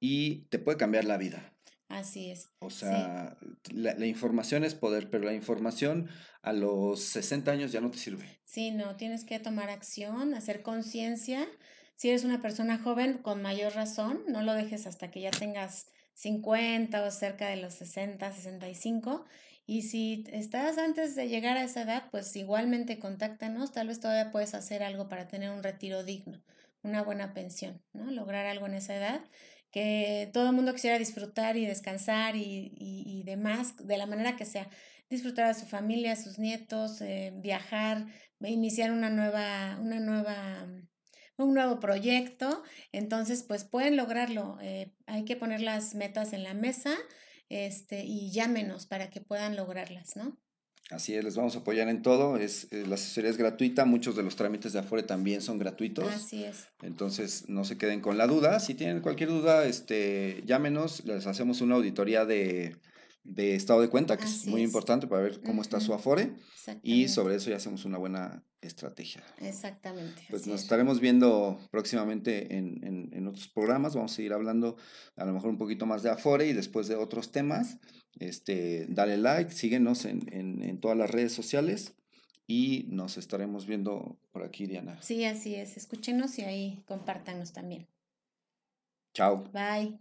y 0.00 0.46
te 0.48 0.58
puede 0.58 0.78
cambiar 0.78 1.04
la 1.04 1.18
vida. 1.18 1.52
Así 1.88 2.30
es. 2.30 2.48
O 2.60 2.70
Sí. 2.70 2.78
sea, 2.80 3.36
la, 3.70 3.94
la 3.94 4.06
información 4.06 4.64
es 4.64 4.74
poder, 4.74 5.10
pero 5.10 5.24
la 5.24 5.34
información 5.34 6.08
a 6.40 6.52
los 6.54 7.00
60 7.00 7.52
años 7.52 7.70
ya 7.72 7.82
no 7.82 7.90
te 7.90 7.98
sirve. 7.98 8.40
Sí, 8.44 8.70
no, 8.70 8.96
tienes 8.96 9.24
que 9.24 9.38
tomar 9.38 9.68
acción, 9.68 10.34
hacer 10.34 10.62
conciencia. 10.62 11.46
Si 11.96 12.08
eres 12.08 12.24
una 12.24 12.42
persona 12.42 12.78
joven, 12.78 13.18
con 13.18 13.42
mayor 13.42 13.74
razón, 13.74 14.22
no 14.28 14.42
lo 14.42 14.54
dejes 14.54 14.86
hasta 14.86 15.10
que 15.10 15.20
ya 15.20 15.30
tengas 15.30 15.86
50 16.14 17.02
o 17.02 17.10
cerca 17.10 17.48
de 17.48 17.56
los 17.56 17.74
60, 17.74 18.32
65. 18.32 19.24
Y 19.66 19.82
si 19.82 20.24
estás 20.32 20.76
antes 20.78 21.14
de 21.14 21.28
llegar 21.28 21.56
a 21.56 21.64
esa 21.64 21.82
edad, 21.82 22.04
pues 22.10 22.34
igualmente 22.36 22.98
contáctanos. 22.98 23.72
Tal 23.72 23.88
vez 23.88 24.00
todavía 24.00 24.30
puedes 24.30 24.54
hacer 24.54 24.82
algo 24.82 25.08
para 25.08 25.28
tener 25.28 25.50
un 25.50 25.62
retiro 25.62 26.04
digno, 26.04 26.42
una 26.82 27.02
buena 27.02 27.32
pensión, 27.34 27.82
¿no? 27.92 28.10
Lograr 28.10 28.46
algo 28.46 28.66
en 28.66 28.74
esa 28.74 28.96
edad 28.96 29.20
que 29.70 30.30
todo 30.32 30.50
el 30.50 30.54
mundo 30.54 30.72
quisiera 30.72 31.00
disfrutar 31.00 31.56
y 31.56 31.66
descansar 31.66 32.36
y, 32.36 32.72
y, 32.78 33.02
y 33.06 33.24
demás, 33.24 33.74
de 33.84 33.98
la 33.98 34.06
manera 34.06 34.36
que 34.36 34.44
sea 34.44 34.70
disfrutar 35.10 35.46
a 35.46 35.54
su 35.54 35.66
familia, 35.66 36.12
a 36.12 36.16
sus 36.16 36.38
nietos, 36.38 37.00
eh, 37.00 37.32
viajar, 37.36 38.06
iniciar 38.40 38.92
una 38.92 39.10
nueva, 39.10 39.78
una 39.80 40.00
nueva, 40.00 40.68
un 41.36 41.54
nuevo 41.54 41.80
proyecto. 41.80 42.62
Entonces, 42.92 43.42
pues 43.42 43.64
pueden 43.64 43.96
lograrlo. 43.96 44.58
Eh, 44.60 44.92
hay 45.06 45.24
que 45.24 45.36
poner 45.36 45.60
las 45.60 45.94
metas 45.94 46.32
en 46.32 46.44
la 46.44 46.54
mesa 46.54 46.96
este, 47.48 48.04
y 48.04 48.30
llámenos 48.30 48.86
para 48.86 49.10
que 49.10 49.20
puedan 49.20 49.56
lograrlas, 49.56 50.16
¿no? 50.16 50.38
Así 50.90 51.14
es, 51.14 51.24
les 51.24 51.34
vamos 51.34 51.56
a 51.56 51.60
apoyar 51.60 51.88
en 51.88 52.02
todo. 52.02 52.36
Es, 52.36 52.68
eh, 52.70 52.84
la 52.86 52.96
asesoría 52.96 53.30
es 53.30 53.38
gratuita, 53.38 53.86
muchos 53.86 54.16
de 54.16 54.22
los 54.22 54.36
trámites 54.36 54.74
de 54.74 54.80
Afore 54.80 55.02
también 55.02 55.40
son 55.40 55.58
gratuitos. 55.58 56.12
Así 56.12 56.44
es. 56.44 56.68
Entonces, 56.82 57.48
no 57.48 57.64
se 57.64 57.78
queden 57.78 58.00
con 58.00 58.18
la 58.18 58.26
duda. 58.26 58.60
Si 58.60 58.74
tienen 58.74 59.00
cualquier 59.00 59.30
duda, 59.30 59.64
este, 59.64 60.42
llámenos, 60.44 61.04
les 61.06 61.26
hacemos 61.26 61.62
una 61.62 61.76
auditoría 61.76 62.26
de, 62.26 62.76
de 63.24 63.54
estado 63.54 63.80
de 63.80 63.88
cuenta, 63.88 64.16
que 64.16 64.24
es 64.24 64.46
muy 64.46 64.60
es. 64.62 64.66
importante 64.68 65.06
para 65.06 65.22
ver 65.22 65.40
cómo 65.42 65.62
está 65.62 65.80
su. 65.80 65.92
Afore. 65.94 66.34
Y 66.82 67.08
sobre 67.08 67.36
eso 67.36 67.50
ya 67.50 67.56
hacemos 67.56 67.84
una 67.84 67.98
buena 67.98 68.44
estrategia. 68.60 69.22
Exactamente. 69.40 70.22
Pues 70.30 70.42
así 70.42 70.50
nos 70.50 70.60
es. 70.60 70.64
estaremos 70.64 71.00
viendo 71.00 71.58
próximamente 71.70 72.56
en, 72.56 72.84
en, 72.84 73.10
en 73.12 73.26
otros 73.26 73.48
programas. 73.48 73.94
Vamos 73.94 74.12
a 74.12 74.16
seguir 74.16 74.32
hablando 74.32 74.76
a 75.16 75.24
lo 75.24 75.32
mejor 75.32 75.50
un 75.50 75.58
poquito 75.58 75.84
más 75.86 76.02
de 76.02 76.10
Afore 76.10 76.46
y 76.46 76.52
después 76.52 76.86
de 76.88 76.96
otros 76.96 77.32
temas. 77.32 77.78
Este, 78.18 78.86
dale 78.88 79.16
like, 79.18 79.50
síguenos 79.52 80.04
en, 80.04 80.22
en, 80.32 80.62
en 80.62 80.80
todas 80.80 80.96
las 80.96 81.10
redes 81.10 81.32
sociales 81.32 81.94
y 82.46 82.86
nos 82.88 83.16
estaremos 83.18 83.66
viendo 83.66 84.18
por 84.32 84.42
aquí, 84.44 84.66
Diana. 84.66 85.00
Sí, 85.02 85.24
así 85.24 85.54
es. 85.54 85.76
Escúchenos 85.76 86.38
y 86.38 86.42
ahí 86.42 86.82
compártanos 86.86 87.52
también. 87.52 87.88
Chao. 89.14 89.44
Bye. 89.52 89.98